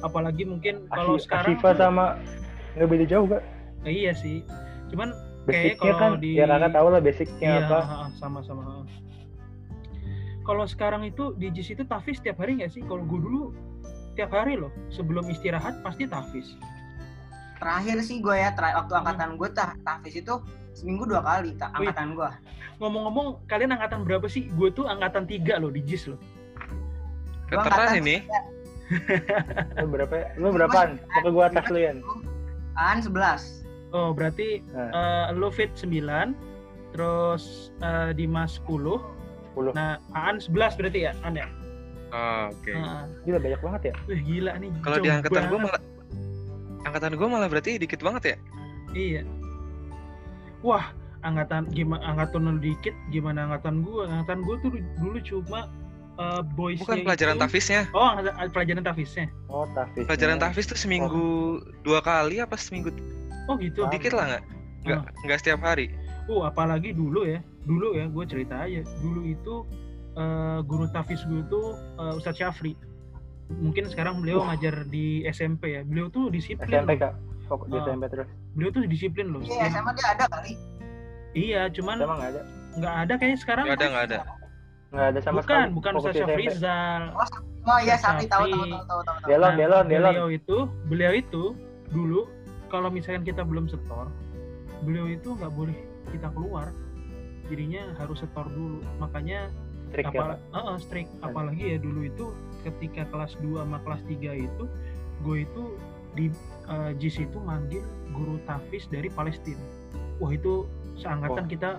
Apalagi 0.00 0.48
mungkin 0.48 0.88
kalau 0.88 1.20
Asi- 1.20 1.28
sekarang 1.28 1.52
Asifa 1.52 1.70
sama 1.76 2.16
nggak 2.74 2.88
beda 2.88 3.04
jauh 3.06 3.24
gak 3.26 3.42
Eh, 3.80 3.94
iya 3.96 4.12
sih. 4.12 4.42
Cuman 4.90 5.14
Kayaknya 5.44 5.78
basicnya 5.78 5.92
kalau 5.94 6.10
kan 6.10 6.20
di- 6.20 6.34
ya 6.34 6.44
kakak 6.44 6.70
tahu 6.72 6.86
lah 6.88 7.00
basicnya 7.00 7.50
iya, 7.54 7.64
apa 7.64 7.78
sama-sama. 8.12 8.62
Kalau 10.42 10.64
sekarang 10.64 11.02
itu 11.04 11.32
di 11.34 11.48
JIS 11.48 11.72
itu 11.72 11.84
tafis 11.84 12.18
tiap 12.18 12.36
hari 12.36 12.58
nggak 12.58 12.68
sih? 12.70 12.82
Kalau 12.82 13.00
gue 13.02 13.16
dulu 13.16 13.52
tiap 14.12 14.28
hari 14.30 14.56
loh. 14.56 14.72
Sebelum 14.88 15.24
istirahat 15.26 15.80
pasti 15.80 16.04
tafis. 16.04 16.58
terakhir 17.54 17.98
sih 18.00 18.18
gue 18.18 18.30
ya 18.32 18.50
ter- 18.52 18.70
waktu 18.70 18.94
angkatan 18.94 19.34
gue 19.34 19.48
tah 19.48 19.74
tahfiz 19.82 20.14
itu 20.14 20.30
seminggu 20.72 21.02
dua 21.04 21.18
kali 21.20 21.54
ta- 21.54 21.74
Wih. 21.74 21.90
angkatan 21.90 22.14
gue 22.14 22.30
Ngomong-ngomong, 22.78 23.42
kalian 23.44 23.74
angkatan 23.74 24.06
berapa 24.06 24.26
sih? 24.26 24.46
Gue 24.52 24.70
tuh 24.70 24.86
angkatan 24.86 25.26
tiga 25.26 25.58
loh 25.58 25.66
di 25.66 25.82
JIS 25.82 26.06
loh. 26.08 26.20
Gua 27.48 27.58
angkatan 27.60 27.98
ini. 27.98 28.22
lu 29.76 29.86
berapa 29.86 30.14
lu 30.34 30.48
berapaan 30.48 30.96
pokoknya 31.12 31.30
gue 31.30 31.44
atas 31.46 31.64
lu 31.68 31.78
ya 31.78 31.92
an 32.78 33.02
11 33.02 33.66
Oh, 33.90 34.12
berarti 34.12 34.60
Nah. 34.70 35.32
eh, 35.32 35.36
lo 35.36 35.48
fit 35.48 35.72
9, 35.74 36.36
terus 36.92 37.74
eh, 37.80 38.12
Dimas 38.12 38.60
10, 38.64 39.00
10 39.56 39.72
nah 39.74 39.96
Aan 40.14 40.38
11 40.38 40.78
berarti 40.78 41.08
ya? 41.08 41.12
Aan 41.24 41.34
ya? 41.34 41.48
Oh, 42.08 42.48
Oke. 42.48 42.72
Heeh. 42.72 43.02
gila 43.26 43.38
banyak 43.38 43.60
banget 43.60 43.82
ya 43.90 43.94
Wih 44.06 44.20
gila 44.22 44.52
nih. 44.56 44.70
Kalau 44.80 44.96
di 44.98 45.08
angkatan 45.08 45.44
gue 45.46 45.60
malah 45.60 45.80
angkatan 46.84 47.12
gue 47.16 47.28
malah 47.28 47.48
berarti 47.50 47.70
dikit 47.76 48.00
banget 48.00 48.22
ya. 48.24 48.36
Iya. 48.96 49.22
Wah, 50.64 50.90
angkatan 51.22 51.68
gimana 51.70 52.02
angkatan 52.02 52.48
lu 52.48 52.58
dikit 52.58 52.94
gimana 53.10 53.46
angkatan 53.46 53.82
gua? 53.84 54.08
Angkatan 54.08 54.42
gua 54.42 54.56
tuh 54.58 54.70
dulu 54.98 55.18
cuma 55.22 55.68
uh, 56.18 56.42
boys 56.44 56.78
Bukan 56.78 57.02
pelajaran 57.02 57.38
tafisnya. 57.38 57.86
Oh, 57.90 58.12
pelajaran 58.50 58.82
tafisnya. 58.82 59.26
oh 59.48 59.64
tafis 59.72 60.04
Pelajaran 60.04 60.38
tafis 60.38 60.66
tuh 60.66 60.76
seminggu 60.76 61.26
dua 61.82 62.02
kali 62.02 62.38
apa 62.38 62.54
seminggu 62.54 62.90
Oh, 63.48 63.56
gitu. 63.56 63.88
Dikit 63.88 64.12
lah 64.12 64.28
nggak? 64.28 64.42
Nggak 64.84 65.00
nggak 65.24 65.38
setiap 65.40 65.64
hari. 65.64 65.88
Oh, 66.28 66.44
apalagi 66.44 66.92
dulu 66.92 67.24
ya. 67.24 67.40
Dulu 67.64 67.96
ya, 67.96 68.04
gue 68.04 68.24
cerita 68.28 68.60
aja. 68.60 68.84
Dulu 69.00 69.24
itu 69.24 69.64
uh, 70.14 70.60
guru 70.60 70.84
tafis 70.92 71.24
gue 71.24 71.40
tuh 71.48 71.72
uh, 71.96 72.12
Ustadz 72.12 72.36
Syafri. 72.36 72.76
Mungkin 73.48 73.88
sekarang 73.88 74.20
beliau 74.20 74.44
Wah. 74.44 74.52
ngajar 74.52 74.84
di 74.84 75.24
SMP 75.24 75.72
ya. 75.72 75.82
Beliau 75.82 76.12
tuh 76.12 76.28
disiplin. 76.28 76.68
SMP 76.68 77.00
kak 77.00 77.16
Pokok 77.48 77.72
di 77.72 77.80
Ah. 77.80 77.88
SMP 77.88 78.04
terus 78.12 78.28
Beliau 78.52 78.68
tuh 78.68 78.84
disiplin 78.84 79.26
loh. 79.32 79.40
iya 79.40 79.72
sama 79.72 79.96
dia 79.96 80.12
ada 80.12 80.28
kali 80.28 80.52
Iya, 81.32 81.62
cuman 81.72 81.96
emang 82.00 82.18
nggak 82.20 82.32
ada 82.36 82.42
nggak 82.76 82.94
ada 83.00 83.12
kayaknya 83.16 83.38
sekarang. 83.40 83.64
Nggak 83.64 83.78
ada 83.80 83.86
nggak 83.88 84.04
ada. 84.12 84.18
Nggak 84.88 85.06
ada 85.12 85.20
sama 85.20 85.34
bukan 85.38 85.44
sekali 85.44 85.74
bukan 85.76 85.92
fokus 86.00 86.14
Sasha. 86.16 86.34
Frizal 86.34 87.02
Oh 87.68 87.76
iya, 87.84 88.00
Safri. 88.00 88.24
Tahu 88.24 88.48
tahu 88.48 88.64
tahu 88.88 89.00
tahu. 89.04 89.16
Delon 89.28 89.52
Nah, 89.52 89.56
Delon 89.60 89.84
Delon 89.92 90.12
beliau 90.16 90.28
itu 90.32 90.56
beliau 90.88 91.12
itu 91.12 91.42
dulu 91.92 92.20
kalau 92.72 92.88
misalkan 92.88 93.28
kita 93.28 93.44
belum 93.44 93.68
setor 93.68 94.08
beliau 94.80 95.04
itu 95.04 95.36
nggak 95.36 95.52
boleh 95.52 95.76
kita 96.08 96.32
keluar 96.32 96.72
jadinya 97.48 97.92
harus 98.00 98.24
setor 98.24 98.48
dulu 98.48 98.80
makanya 98.96 99.52
trik 99.92 100.08
ya 100.12 100.20
apa 100.20 100.36
Pak. 100.52 100.64
uh, 100.64 100.76
strict 100.80 101.10
apalagi 101.20 101.76
ya 101.76 101.78
dulu 101.80 102.04
itu 102.04 102.32
ketika 102.64 103.08
kelas 103.08 103.36
2 103.40 103.64
sama 103.64 103.80
kelas 103.84 104.02
3 104.04 104.36
itu 104.48 104.64
gue 105.24 105.36
itu 105.44 105.62
di 106.12 106.26
uh, 106.68 106.92
JIS 106.96 107.24
itu 107.24 107.38
manggil 107.40 107.84
guru 108.12 108.36
tafis 108.44 108.84
dari 108.88 109.08
Palestina 109.08 109.60
wah 110.20 110.32
itu 110.32 110.64
seangkatan 111.00 111.44
Oh. 111.44 111.50
kita 111.50 111.70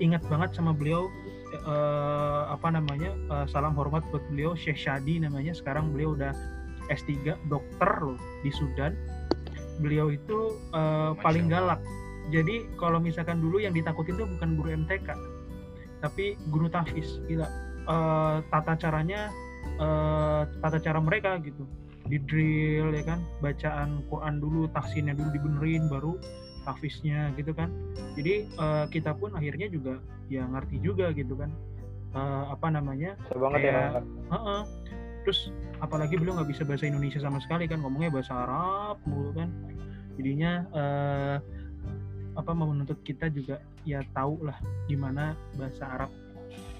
ingat 0.00 0.20
banget 0.28 0.52
sama 0.56 0.72
beliau 0.76 1.08
eh, 1.52 2.42
apa 2.50 2.68
namanya 2.70 3.10
eh, 3.14 3.46
salam 3.50 3.74
hormat 3.74 4.06
buat 4.10 4.22
beliau 4.30 4.54
Syekh 4.54 4.78
Shadi 4.78 5.22
namanya. 5.22 5.52
Sekarang 5.52 5.90
beliau 5.92 6.14
udah 6.14 6.32
S3 6.90 7.36
dokter 7.50 7.90
loh 8.02 8.18
di 8.42 8.50
Sudan. 8.54 8.94
Beliau 9.80 10.12
itu 10.12 10.54
Masya 10.70 11.20
paling 11.24 11.46
galak. 11.48 11.80
Jadi 12.30 12.68
kalau 12.78 13.02
misalkan 13.02 13.42
dulu 13.42 13.58
yang 13.58 13.74
ditakutin 13.74 14.14
tuh 14.14 14.28
bukan 14.28 14.54
guru 14.54 14.68
MTK 14.86 15.08
tapi 16.00 16.34
guru 16.48 16.66
tafis. 16.72 17.20
Gila. 17.28 17.46
Eh, 17.86 18.36
tata 18.48 18.72
caranya 18.76 19.30
eh, 19.78 20.42
tata 20.60 20.78
cara 20.80 20.98
mereka 20.98 21.36
gitu. 21.44 21.64
Di 22.08 22.18
drill 22.24 22.90
ya 22.96 23.04
kan. 23.04 23.20
Bacaan 23.44 24.04
Quran 24.08 24.34
dulu 24.40 24.66
tahsinnya 24.72 25.14
dulu 25.14 25.28
dibenerin 25.30 25.86
baru 25.86 26.12
tafisnya 26.66 27.32
gitu 27.36 27.52
kan 27.56 27.72
jadi 28.14 28.44
eh, 28.46 28.84
kita 28.92 29.16
pun 29.16 29.32
akhirnya 29.32 29.70
juga 29.70 29.98
ya 30.30 30.46
ngerti 30.46 30.78
juga 30.82 31.10
gitu 31.16 31.34
kan 31.34 31.50
Eh, 32.10 32.44
apa 32.50 32.66
namanya 32.74 33.14
banget 33.38 33.70
ya 33.70 34.02
Pak. 34.02 34.02
Heeh. 34.34 34.62
terus 35.22 35.52
apalagi 35.84 36.16
beliau 36.16 36.40
nggak 36.40 36.50
bisa 36.50 36.62
bahasa 36.66 36.88
Indonesia 36.88 37.20
sama 37.22 37.38
sekali 37.44 37.68
kan 37.70 37.78
ngomongnya 37.84 38.10
bahasa 38.10 38.32
Arab 38.34 38.96
mulu 39.06 39.30
kan 39.36 39.52
jadinya 40.18 40.64
eh, 40.74 41.36
apa 42.34 42.50
menuntut 42.50 42.98
kita 43.06 43.30
juga 43.30 43.62
ya 43.86 44.02
tahu 44.16 44.42
lah 44.42 44.58
gimana 44.90 45.38
bahasa 45.54 45.86
Arab 45.86 46.10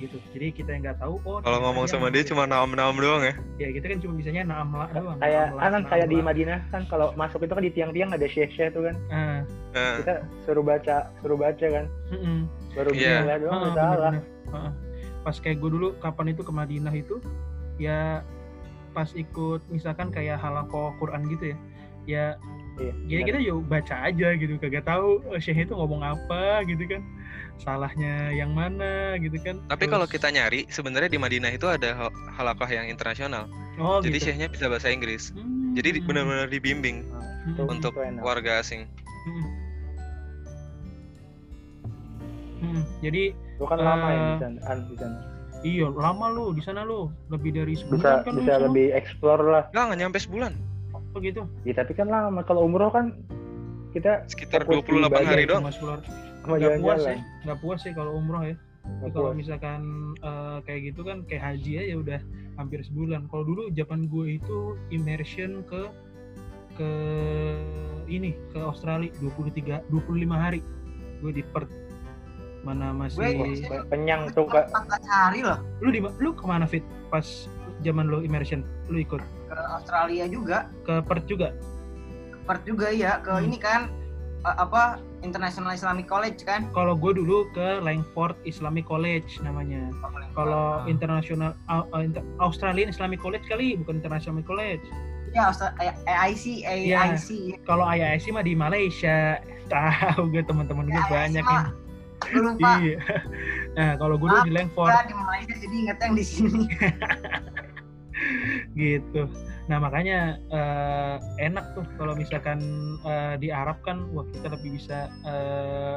gitu 0.00 0.16
jadi 0.32 0.46
kita 0.50 0.70
yang 0.72 0.82
nggak 0.82 0.98
tahu 0.98 1.20
oh 1.22 1.38
Kalau 1.38 1.60
ngomong 1.60 1.84
sama 1.84 2.08
dia 2.08 2.24
cuma 2.24 2.42
naam-naam 2.44 2.96
doang 2.96 3.20
ya. 3.20 3.34
ya 3.58 3.68
kita 3.70 3.86
kan 3.86 3.98
cuma 4.00 4.16
bisanya 4.16 4.42
naamla 4.42 4.88
doang 4.90 5.16
kayak 5.18 5.52
kan 5.52 5.82
kayak 5.84 6.06
di. 6.08 6.16
Madinah 6.18 6.58
kan 6.68 6.82
kalau 6.88 7.12
masuk 7.14 7.44
itu 7.44 7.52
kan 7.52 7.60
di 7.60 7.70
tiang-tiang 7.70 8.10
ada 8.10 8.24
syekh-syekh 8.24 8.72
tuh 8.72 8.88
kan 8.88 8.96
Ah, 9.08 9.38
Nah, 9.70 10.02
kita 10.02 10.14
suruh 10.42 10.64
baca 10.64 10.96
suruh 11.20 11.36
baca 11.36 11.62
kan 11.62 11.84
mm-mm. 12.08 12.48
baru 12.72 12.90
Iya. 12.90 13.22
bismillah 13.22 13.38
doang 13.38 13.54
Heeh, 13.54 13.70
udah 13.70 13.84
salah. 13.86 14.12
Heeh. 14.50 14.72
pas 15.20 15.36
kayak 15.36 15.56
gue 15.58 15.70
dulu 15.70 15.88
kapan 16.00 16.26
itu 16.28 16.42
ke 16.42 16.50
Madinah 16.50 16.94
itu 16.94 17.20
ya 17.76 18.24
pas 18.90 19.12
ikut 19.12 19.60
misalkan 19.68 20.08
kayak 20.08 20.36
halakoh 20.36 20.96
Quran 20.96 21.28
gitu 21.28 21.52
ya 21.52 21.56
ya 22.06 22.26
Iya, 22.80 22.92
ya 23.04 23.18
bener. 23.20 23.26
kita 23.26 23.38
yuk 23.44 23.58
baca 23.66 23.94
aja 24.02 24.28
gitu 24.32 24.56
kagak 24.56 24.82
tahu 24.82 25.20
eh, 25.28 25.38
syekh 25.38 25.68
itu 25.68 25.74
ngomong 25.74 26.00
apa 26.00 26.64
gitu 26.64 26.88
kan 26.88 27.04
salahnya 27.60 28.14
yang 28.30 28.50
mana 28.50 29.14
gitu 29.16 29.36
kan 29.38 29.60
tapi 29.64 29.84
Terus- 29.84 29.92
kalau 29.92 30.06
kita 30.06 30.28
nyari 30.28 30.64
sebenarnya 30.66 31.06
di 31.06 31.16
Madinah 31.16 31.50
itu 31.50 31.64
ada 31.64 31.94
hal- 31.94 32.14
halakah 32.32 32.66
yang 32.66 32.86
internasional. 32.86 33.46
oh 33.76 34.00
Jadi 34.00 34.12
gitu 34.14 34.24
syekhnya 34.26 34.48
bisa 34.48 34.66
bahasa 34.66 34.88
Inggris. 34.88 35.30
Hmm, 35.30 35.72
Jadi 35.72 35.88
hmm, 35.94 36.04
benar-benar 36.04 36.48
dibimbing 36.48 37.04
hmm, 37.04 37.54
Tuh, 37.54 37.66
untuk 37.66 37.92
enak. 37.94 38.20
warga 38.20 38.58
asing. 38.58 38.88
hmm. 39.22 39.46
Hmm, 42.60 42.82
jadi 43.00 43.32
Lu 43.56 43.64
kan 43.64 43.78
lama 43.78 44.06
ya 44.06 44.16
Eh, 44.16 44.24
di 44.26 44.36
sana 44.38 44.58
An, 44.66 44.78
di 44.84 44.96
sana 44.96 45.16
iya 45.60 45.86
lama 45.86 46.26
lu 46.28 46.52
di 46.52 46.62
sana 46.62 46.80
lu 46.82 47.08
lebih 47.28 47.52
dari 47.54 47.72
bisa 47.72 47.84
sebulan 47.84 48.00
kan 48.22 48.32
lu 48.32 48.40
bisa 48.40 48.44
di 48.46 48.48
sana? 48.50 48.64
lebih 48.64 48.86
explore 48.90 49.42
lah 49.44 49.62
Enggak, 49.70 49.84
nggak 49.86 49.98
nyampe 49.98 50.18
sebulan. 50.18 50.52
oh 51.10 51.18
gitu 51.18 51.42
ya, 51.62 51.74
tapi 51.74 51.92
kan 51.92 52.06
lama 52.06 52.40
kalau 52.40 52.64
umroh 52.64 52.88
kan 52.88 53.12
kita 53.90 54.22
Sekitar 54.24 54.62
Fokus 54.62 54.86
di 54.86 55.02
28 55.02 55.26
hari 55.26 55.44
doang. 55.44 55.64
Nggak 56.40 56.80
puas 56.80 57.00
ya 57.00 57.14
jalan-jalan 57.14 57.18
nggak 57.40 57.58
puas 57.58 57.78
sih 57.80 57.92
kalau 57.92 58.12
umroh 58.14 58.42
ya. 58.42 58.56
Kalau 59.06 59.30
misalkan 59.30 59.80
eh, 60.18 60.58
kayak 60.64 60.80
gitu 60.86 61.00
kan 61.02 61.22
kayak 61.24 61.42
haji 61.46 61.72
aja 61.78 61.94
udah 61.96 62.20
hampir 62.56 62.80
sebulan. 62.82 63.28
Kalau 63.28 63.44
dulu 63.44 63.62
zaman 63.70 64.06
gue 64.06 64.36
itu 64.36 64.58
immersion 64.90 65.62
ke 65.64 65.88
ke 66.74 66.90
ini 68.06 68.34
ke 68.50 68.58
Australia 68.58 69.12
23 69.20 69.84
25 69.86 70.00
hari. 70.34 70.60
Gue 71.20 71.32
di 71.32 71.44
Perth. 71.44 71.70
Mana 72.60 72.92
masih 72.92 73.20
Gue- 73.20 73.64
Wah, 73.68 73.84
kenyang 73.88 74.28
tuh 74.32 74.44
kak. 74.44 74.68
14 74.68 75.04
hari 75.06 75.40
loh. 75.40 75.58
Lu 75.80 75.88
di 75.88 76.00
lu 76.18 76.32
ke 76.32 76.44
mana 76.44 76.64
fit? 76.64 76.84
Pas 77.08 77.24
zaman 77.80 78.08
lo 78.08 78.20
immersion 78.20 78.60
lu 78.88 78.96
ikut? 78.98 79.20
Ke 79.46 79.56
Australia 79.72 80.24
juga, 80.24 80.68
ke 80.84 81.00
Perth 81.02 81.24
juga? 81.24 81.52
Perth 82.44 82.64
juga 82.64 82.88
ya 82.90 83.16
ke 83.18 83.30
Hmm. 83.30 83.44
ini 83.44 83.56
kan 83.56 83.88
apa 84.42 84.98
International 85.20 85.70
Islamic 85.70 86.06
College 86.06 86.40
kan. 86.42 86.64
kalau 86.70 86.94
gue 86.94 87.12
dulu 87.12 87.44
ke 87.50 87.78
Langford 87.78 88.40
Islamic 88.42 88.84
College 88.84 89.40
namanya. 89.40 89.92
Kalau 90.32 90.80
Ah. 90.80 90.86
internasional 90.86 91.52
Au- 91.66 91.84
Au- 91.90 92.00
Inter- 92.00 92.24
Australian 92.38 92.88
Islamic 92.88 93.18
College 93.18 93.44
kali 93.44 93.76
bukan 93.76 93.98
International 93.98 94.40
College. 94.42 94.80
Ya 95.30 95.52
AIC. 96.04 96.64
AIC 96.64 97.28
kalau 97.62 97.84
IIC 97.84 98.24
mah 98.30 98.42
di 98.42 98.54
Malaysia. 98.54 99.38
Tahu 99.70 100.28
gue 100.28 100.42
teman-teman 100.42 100.84
gue 100.84 100.96
Ya, 100.96 101.06
banyak 101.06 101.44
yang 101.44 101.66
gue 102.20 102.40
lupa 102.42 102.70
iya. 102.82 102.98
Nah 103.72 103.94
kalau 103.94 104.16
gue 104.16 104.26
dulu 104.26 104.42
di 104.42 104.50
Langford. 104.50 104.90
Di 105.04 105.14
Malaysia 105.14 105.54
jadi 105.54 105.76
inget 105.78 105.98
yang 106.00 106.14
di 106.14 106.24
sini. 106.24 106.62
Gitu 108.72 109.22
nah 109.70 109.78
makanya 109.78 110.18
eh, 110.50 111.16
enak 111.40 111.62
tuh 111.72 111.86
kalau 111.94 112.12
misalkan 112.12 112.58
eh, 113.00 113.38
di 113.38 113.48
Arab 113.48 113.78
kan 113.80 114.02
wah 114.10 114.26
kita 114.26 114.50
lebih 114.50 114.74
bisa 114.74 115.06
eh, 115.22 115.96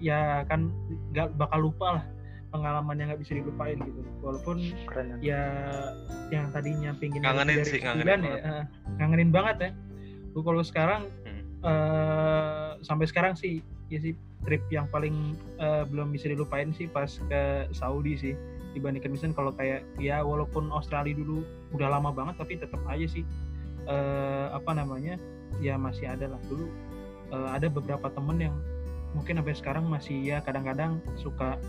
ya 0.00 0.42
kan 0.48 0.72
nggak 1.12 1.36
bakal 1.36 1.68
lupa 1.68 2.00
lah 2.00 2.04
pengalaman 2.48 2.96
yang 2.96 3.08
nggak 3.08 3.20
bisa 3.20 3.36
dilupain 3.36 3.76
gitu 3.78 4.00
walaupun 4.20 4.56
keren 4.88 5.20
ya 5.20 5.40
yang 6.28 6.48
tadinya 6.50 6.96
pingin 6.96 7.20
Kangenin 7.20 7.60
lebih 7.60 7.68
sih, 7.68 7.80
sebulan 7.80 8.18
ya 8.18 8.32
banget. 8.32 8.40
eh, 8.42 8.64
kangenin 8.96 9.30
banget 9.30 9.56
ya 9.60 9.70
Gua 10.32 10.42
kalau 10.42 10.62
sekarang 10.62 11.02
Hmm. 11.22 11.42
eh, 11.62 12.70
sampai 12.80 13.06
sekarang 13.06 13.36
sih 13.36 13.60
ya 13.86 14.00
sih 14.00 14.16
trip 14.42 14.64
yang 14.68 14.88
paling 14.88 15.14
eh, 15.56 15.84
belum 15.86 16.10
bisa 16.10 16.26
dilupain 16.26 16.72
sih 16.72 16.88
pas 16.88 17.12
ke 17.22 17.42
Saudi 17.70 18.16
sih 18.16 18.34
dibandingkan 18.72 19.12
misalnya 19.12 19.36
kalau 19.36 19.52
kayak 19.54 19.84
ya 20.00 20.24
walaupun 20.24 20.72
Australia 20.72 21.12
dulu 21.12 21.44
udah 21.76 21.88
lama 21.92 22.10
banget 22.12 22.34
tapi 22.40 22.56
tetap 22.56 22.80
aja 22.88 23.06
sih 23.06 23.24
eh, 23.86 24.46
apa 24.52 24.72
namanya 24.72 25.16
ya 25.60 25.76
masih 25.76 26.08
ada 26.08 26.32
lah. 26.32 26.40
Dulu 26.48 26.66
eh, 27.32 27.48
ada 27.52 27.66
beberapa 27.68 28.08
temen 28.12 28.40
yang 28.40 28.56
mungkin 29.12 29.36
sampai 29.40 29.54
sekarang 29.56 29.84
masih 29.88 30.16
ya 30.24 30.40
kadang-kadang 30.40 30.96
suka 31.20 31.60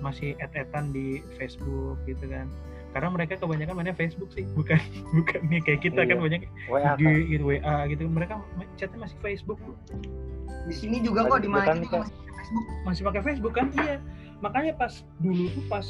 masih 0.00 0.38
et-etan 0.38 0.90
di 0.94 1.20
Facebook 1.36 1.98
gitu 2.08 2.24
kan. 2.30 2.48
Karena 2.96 3.12
mereka 3.12 3.36
kebanyakan 3.36 3.74
mainnya 3.76 3.92
Facebook 3.92 4.32
sih 4.32 4.48
bukan 4.56 4.80
bukan 5.16 5.40
nih 5.52 5.60
kayak 5.60 5.80
kita 5.84 6.08
kan 6.08 6.16
Iya. 6.16 6.24
banyak 6.24 6.40
WA 6.72 6.80
IG 6.96 7.02
kan. 7.04 7.28
gitu 7.28 7.42
WA 7.44 7.76
gitu. 7.92 8.02
Mereka 8.08 8.34
chatnya 8.80 8.98
masih 9.04 9.18
Facebook. 9.20 9.60
Di 10.68 10.74
sini 10.76 11.00
juga 11.04 11.28
kok 11.28 11.44
di 11.44 11.48
Kak. 11.52 11.76
masih 11.76 11.84
pakai 11.84 12.00
Facebook. 12.32 12.64
Masih 12.88 13.02
pakai 13.04 13.20
Facebook 13.20 13.54
kan 13.54 13.66
iya. 13.76 14.00
Makanya 14.38 14.72
pas 14.78 15.02
dulu 15.18 15.50
tuh 15.52 15.64
pas 15.66 15.84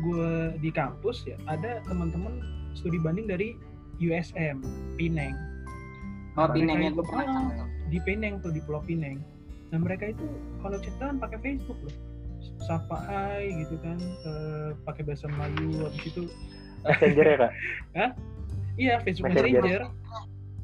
gue 0.00 0.30
di 0.58 0.70
kampus 0.70 1.24
ya 1.24 1.36
ada 1.44 1.82
teman-teman 1.84 2.38
studi 2.72 2.96
banding 2.96 3.26
dari 3.26 3.48
USM 3.98 4.62
Pineng 4.94 5.34
oh 6.34 6.46
Mereka 6.46 6.54
Pinengnya 6.54 6.88
itu- 6.88 6.96
gue 6.96 7.04
pernah 7.04 7.26
ah, 7.26 7.66
di 7.86 7.98
Pineng 8.00 8.34
tuh 8.38 8.50
di 8.50 8.60
Pulau 8.60 8.80
Pineng 8.80 9.18
nah 9.70 9.78
mereka 9.78 10.08
itu 10.08 10.26
kalau 10.58 10.78
chatan 10.78 11.16
pakai 11.16 11.38
Facebook 11.40 11.78
loh 11.80 11.94
sapa 12.60 12.96
hai 13.02 13.50
gitu 13.58 13.76
kan 13.78 13.98
eh, 14.00 14.70
pakai 14.82 15.02
bahasa 15.02 15.26
Melayu 15.28 15.84
habis 15.84 16.04
itu 16.06 16.22
messenger 16.86 17.24
ya 17.24 17.36
kak 17.38 17.52
iya 18.78 18.94
Facebook 19.00 19.28
Messenger. 19.28 19.60
Messenger 19.60 19.82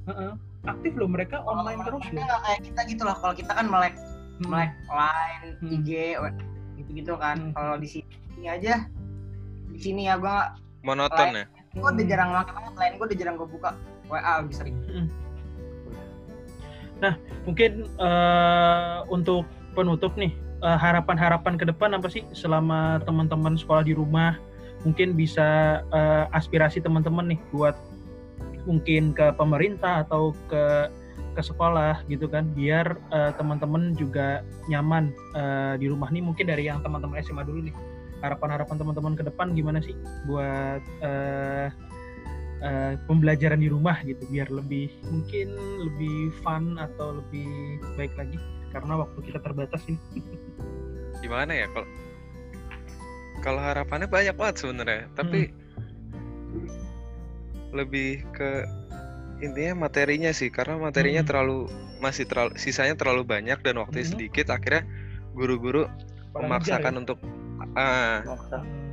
Heeh. 0.06 0.32
aktif 0.64 0.92
loh 0.94 1.06
mereka 1.06 1.42
online 1.42 1.78
terus 1.82 2.02
loh 2.04 2.22
nggak 2.22 2.40
kayak 2.40 2.60
kita 2.62 2.80
gitu 2.88 3.02
loh 3.02 3.16
kalau 3.16 3.34
kita 3.34 3.52
kan 3.52 3.66
melek 3.66 3.94
Hmm. 4.36 4.52
melek 4.52 4.68
line 4.86 5.44
Hmm. 5.56 5.72
IG 5.72 5.90
gitu 6.76 6.90
gitu 6.94 7.12
kan 7.16 7.36
Hmm. 7.40 7.52
kalau 7.52 7.76
di 7.76 7.88
sini 7.88 8.44
aja 8.44 8.84
di 9.76 9.84
sini 9.84 10.08
ya 10.08 10.16
gue 10.16 10.36
Monoton 10.80 11.36
ya. 11.36 11.44
gue 11.76 11.84
udah 11.84 12.06
jarang 12.08 12.32
pakai 12.32 12.52
banget 12.56 12.74
line 12.80 12.94
gue 12.96 13.06
udah 13.12 13.18
jarang 13.20 13.34
gue 13.36 13.48
buka 13.52 13.70
WA 14.08 14.32
lebih 14.40 14.56
sering. 14.56 14.76
Mungkin 17.44 17.72
eh, 17.84 18.96
untuk 19.12 19.44
penutup 19.76 20.16
nih 20.16 20.32
eh, 20.64 20.78
harapan-harapan 20.80 21.60
ke 21.60 21.68
depan 21.68 21.92
apa 21.92 22.08
sih 22.08 22.24
selama 22.32 23.04
teman-teman 23.04 23.60
sekolah 23.60 23.84
di 23.84 23.92
rumah? 23.92 24.40
Mungkin 24.88 25.12
bisa 25.12 25.82
eh, 25.92 26.24
aspirasi 26.32 26.80
teman-teman 26.80 27.36
nih 27.36 27.40
buat 27.52 27.76
mungkin 28.64 29.12
ke 29.14 29.30
pemerintah 29.36 30.02
atau 30.08 30.34
ke 30.50 30.90
ke 31.36 31.42
sekolah 31.44 32.00
gitu 32.08 32.24
kan 32.32 32.48
biar 32.56 32.96
eh, 33.12 33.32
teman-teman 33.36 33.92
juga 33.92 34.40
nyaman 34.72 35.12
eh, 35.36 35.74
di 35.76 35.86
rumah 35.92 36.08
nih. 36.08 36.24
Mungkin 36.24 36.48
dari 36.48 36.64
yang 36.64 36.80
teman-teman 36.80 37.20
SMA 37.20 37.44
dulu 37.44 37.68
nih 37.68 37.76
harapan-harapan 38.26 38.76
teman-teman 38.76 39.14
ke 39.14 39.22
depan 39.24 39.54
gimana 39.54 39.78
sih 39.80 39.94
buat 40.26 40.82
eh, 41.00 41.68
eh, 42.60 42.92
pembelajaran 43.06 43.62
di 43.62 43.68
rumah 43.70 44.02
gitu 44.02 44.26
biar 44.28 44.50
lebih 44.50 44.90
mungkin 45.06 45.54
lebih 45.86 46.34
fun 46.42 46.76
atau 46.76 47.22
lebih 47.22 47.78
baik 47.94 48.12
lagi 48.18 48.36
karena 48.74 49.00
waktu 49.00 49.18
kita 49.24 49.38
terbatas 49.40 49.80
ini. 49.88 49.98
gimana 51.24 51.52
ya 51.54 51.66
kalau 51.72 51.88
kalau 53.40 53.60
harapannya 53.62 54.08
banyak 54.10 54.34
banget 54.36 54.56
sebenarnya 54.60 55.02
tapi 55.14 55.48
lebih 57.72 58.24
ke 58.32 58.64
intinya 59.44 59.88
materinya 59.88 60.32
sih 60.32 60.48
karena 60.48 60.80
materinya 60.80 61.20
Hmm. 61.24 61.28
terlalu 61.28 61.58
masih 62.00 62.24
terlalu 62.28 62.56
sisanya 62.56 62.96
terlalu 62.96 63.24
banyak 63.24 63.60
dan 63.60 63.80
waktunya 63.80 64.04
Hmm. 64.08 64.14
sedikit 64.16 64.46
akhirnya 64.48 64.84
guru-guru 65.36 65.84
memaksakan 66.32 66.96
ya. 66.96 66.98
untuk 67.04 67.18
ah 67.76 68.24
Maksa. 68.24 68.58
Hmm. 68.58 68.90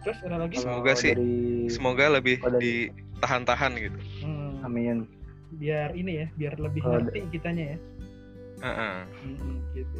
Terus 0.00 0.18
ada 0.22 0.36
lagi? 0.38 0.54
Semoga 0.60 0.92
sih- 0.94 1.10
dari 1.10 1.34
semoga 1.66 2.04
lebih 2.10 2.36
Oh, 2.38 2.50
dari- 2.50 2.92
ditahan-tahan 2.92 3.72
gitu 3.78 3.98
Hmm. 4.20 4.60
amin 4.62 5.08
Biar 5.54 5.94
ini 5.94 6.18
ya, 6.18 6.26
biar 6.34 6.58
lebih 6.58 6.82
Kalau 6.82 6.98
ngerti 7.00 7.20
kitanya 7.30 7.64
ya. 7.64 7.78
Heeh. 8.60 8.96
Hmm, 9.22 9.56
gitu. 9.72 9.98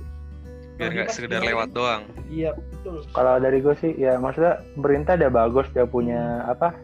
biar 0.74 0.90
nggak 0.90 1.06
sekedar 1.08 1.38
gimana, 1.38 1.50
lewat 1.54 1.68
doang 1.70 2.02
Iya 2.26 2.50
betul. 2.50 3.06
kalau 3.14 3.38
dari 3.38 3.62
gue 3.62 3.78
sih 3.78 3.94
ya 3.94 4.18
maksudnya 4.18 4.58
pemerintah 4.74 5.14
udah 5.14 5.30
bagus 5.32 5.70
dia 5.70 5.86
punya 5.86 6.18
apa 6.44 6.74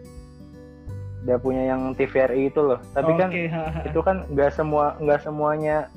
dia 1.20 1.34
punya 1.36 1.66
yang 1.66 1.90
TVRI 1.92 2.48
itu 2.48 2.62
loh 2.62 2.78
tapi 2.94 3.18
kan 3.18 3.34
ha, 3.50 3.62
ha. 3.66 3.80
itu 3.82 3.98
kan 3.98 4.30
nggak 4.30 4.54
semua 4.54 4.94
nggak 4.96 5.20
semuanya 5.20 5.90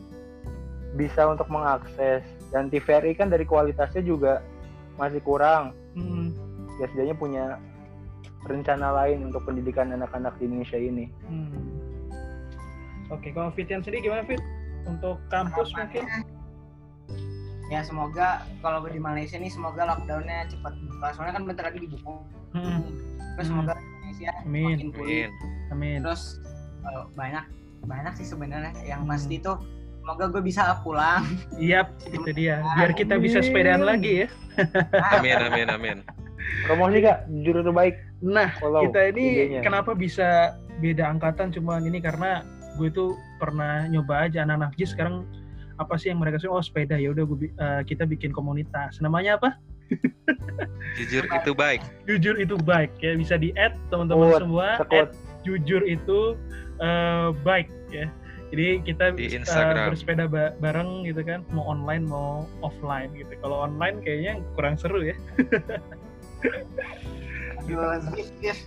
bisa 0.92 1.22
untuk 1.28 1.46
mengakses 1.48 2.26
dan 2.54 2.70
TVRI 2.70 3.18
kan 3.18 3.28
dari 3.28 3.43
kualitasnya 3.43 4.06
juga 4.06 4.45
masih 4.95 5.20
kurang 5.20 5.74
Hmm, 5.93 6.34
ya 6.82 6.89
setidaknya 6.89 7.14
punya 7.14 7.45
rencana 8.45 8.89
lain 8.93 9.30
untuk 9.30 9.45
pendidikan 9.45 9.89
anak-anak 9.89 10.34
di 10.38 10.45
Indonesia 10.45 10.78
ini 10.78 11.06
hmm. 11.26 11.62
Oke, 13.12 13.30
kalau 13.30 13.54
Fitian 13.54 13.86
sendiri 13.86 14.10
gimana 14.10 14.26
Fit? 14.26 14.41
Untuk 14.89 15.22
kampus 15.30 15.70
mungkin? 15.76 16.08
Ya 17.70 17.86
semoga 17.86 18.41
kalau 18.60 18.82
di 18.86 18.97
Malaysia 18.97 19.38
nih 19.38 19.54
semoga 19.54 19.86
lockdownnya 19.86 20.49
cepat 20.49 20.74
buka 20.89 21.08
soalnya 21.14 21.34
kan 21.38 21.43
bentar 21.45 21.64
lagi 21.70 21.80
dibuka 21.84 22.22
Hmm, 22.54 22.82
terus 23.38 23.47
Hmm. 23.49 23.66
semoga 23.66 23.74
Indonesia 23.78 24.32
Amin. 24.41 24.66
makin 24.66 24.89
pulih 24.93 25.24
Amin. 25.26 25.72
amin. 25.74 25.99
terus 26.01 26.24
eh, 26.84 27.04
banyak 27.14 27.45
banyak 27.86 28.14
sih 28.18 28.28
sebenarnya 28.28 28.74
yang 28.84 29.06
Hmm. 29.06 29.12
pasti 29.14 29.36
tuh 29.38 29.58
semoga 30.04 30.28
gue 30.28 30.43
bisa 30.43 30.84
pulang. 30.84 31.24
Iya, 31.56 31.88
itu 32.12 32.30
dia. 32.36 32.60
Biar 32.76 32.91
kita 32.91 33.16
bisa 33.16 33.39
sepedaan 33.39 33.88
lagi 33.88 34.28
ya. 34.28 34.28
amin 35.16 35.39
amin 35.39 35.68
amin. 35.72 35.97
Promosi 36.68 36.99
kak 36.99 37.24
jujur 37.32 37.64
terbaik 37.64 37.95
Nah, 38.20 38.51
follow 38.60 38.84
kita 38.88 39.16
ini 39.16 39.58
kenapa 39.64 39.95
bisa 39.95 40.60
beda 40.84 41.08
angkatan? 41.08 41.56
Cuman 41.56 41.88
ini 41.88 42.04
karena 42.04 42.43
gue 42.76 42.91
itu 42.91 43.16
pernah 43.39 43.88
nyoba 43.88 44.28
aja 44.28 44.43
anak-anak 44.43 44.76
JIS. 44.76 44.91
Sekarang 44.91 45.24
apa 45.80 45.95
sih 45.95 46.12
yang 46.12 46.20
mereka 46.20 46.36
suka? 46.39 46.60
Oh 46.60 46.64
sepeda. 46.64 46.99
Ya 46.99 47.16
udah 47.16 47.24
eh, 47.24 47.82
kita 47.88 48.04
bikin 48.04 48.36
komunitas. 48.36 48.99
Namanya 48.99 49.39
apa? 49.39 49.56
Jujur 50.99 51.24
itu 51.32 51.51
baik. 51.56 51.80
Jujur 52.08 52.36
itu 52.39 52.56
baik. 52.60 52.91
Ya 52.99 53.16
bisa 53.16 53.39
di 53.39 53.56
add 53.56 53.76
teman-teman 53.88 54.36
semua. 54.36 54.68
add 54.84 55.16
jujur 55.43 55.84
itu 55.84 56.39
eh, 56.80 57.28
baik 57.43 57.68
ya 57.91 58.08
jadi 58.54 58.68
kita 58.86 59.18
Di 59.18 59.34
Instagram. 59.34 59.97
bersepeda 59.97 60.30
ba- 60.30 60.54
bareng 60.62 61.10
gitu 61.10 61.26
kan 61.26 61.41
mau 61.49 61.66
online 61.66 62.06
mau 62.06 62.45
offline 62.62 63.10
gitu 63.18 63.34
kalau 63.41 63.66
online 63.66 63.97
kayaknya 64.06 64.45
kurang 64.54 64.78
seru 64.78 65.01
ya 65.01 65.18
Aduh, 67.64 67.95
yes, 68.14 68.30
yes. 68.43 68.60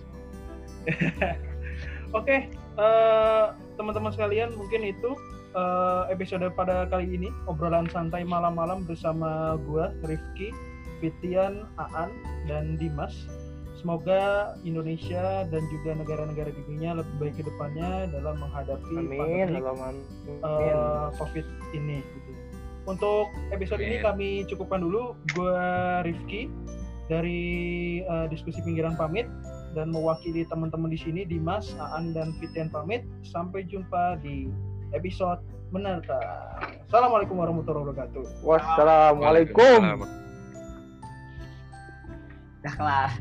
Oke, 2.15 2.49
eh, 2.79 3.45
teman-teman 3.77 4.09
sekalian, 4.09 4.55
mungkin 4.57 4.81
itu 4.81 5.13
eh, 5.53 6.03
episode 6.09 6.49
pada 6.57 6.89
kali 6.89 7.05
ini 7.05 7.29
obrolan 7.45 7.85
santai 7.91 8.25
malam-malam 8.25 8.81
bersama 8.87 9.59
gua 9.69 9.93
Rifki, 10.01 10.49
Fitian, 11.03 11.69
Aan, 11.77 12.09
dan 12.49 12.79
Dimas. 12.81 13.13
Semoga 13.77 14.57
Indonesia 14.65 15.45
dan 15.45 15.61
juga 15.69 15.93
negara-negara 15.93 16.49
di 16.49 16.61
dunia 16.65 16.97
lebih 16.97 17.13
baik 17.21 17.35
ke 17.37 17.43
depannya 17.45 18.09
dalam 18.09 18.41
menghadapi 18.41 18.95
amin 18.97 19.19
pandemi 19.21 19.61
eh, 20.41 21.07
COVID 21.21 21.45
ini. 21.77 22.01
Gitu. 22.01 22.31
Untuk 22.89 23.29
episode 23.53 23.83
ini 23.83 24.01
Amin. 24.01 24.07
kami 24.07 24.29
cukupkan 24.49 24.81
dulu. 24.81 25.13
Gua 25.37 26.01
Rifki 26.01 26.49
dari 27.05 27.43
eh, 28.01 28.25
diskusi 28.33 28.65
pinggiran 28.65 28.97
pamit 28.97 29.29
dan 29.77 29.93
mewakili 29.93 30.41
teman-teman 30.49 30.89
di 30.89 30.97
sini 30.97 31.21
Dimas, 31.27 31.69
Aan 31.77 32.17
dan 32.17 32.33
Fitian 32.41 32.73
pamit. 32.73 33.05
Sampai 33.21 33.61
jumpa 33.69 34.17
di 34.25 34.49
episode 34.97 35.43
mendatang. 35.69 36.81
Assalamualaikum 36.89 37.37
warahmatullahi 37.37 37.93
wabarakatuh. 37.93 38.23
wassalamualaikum 38.41 40.07
udah 42.67 42.73
kelar 42.75 43.11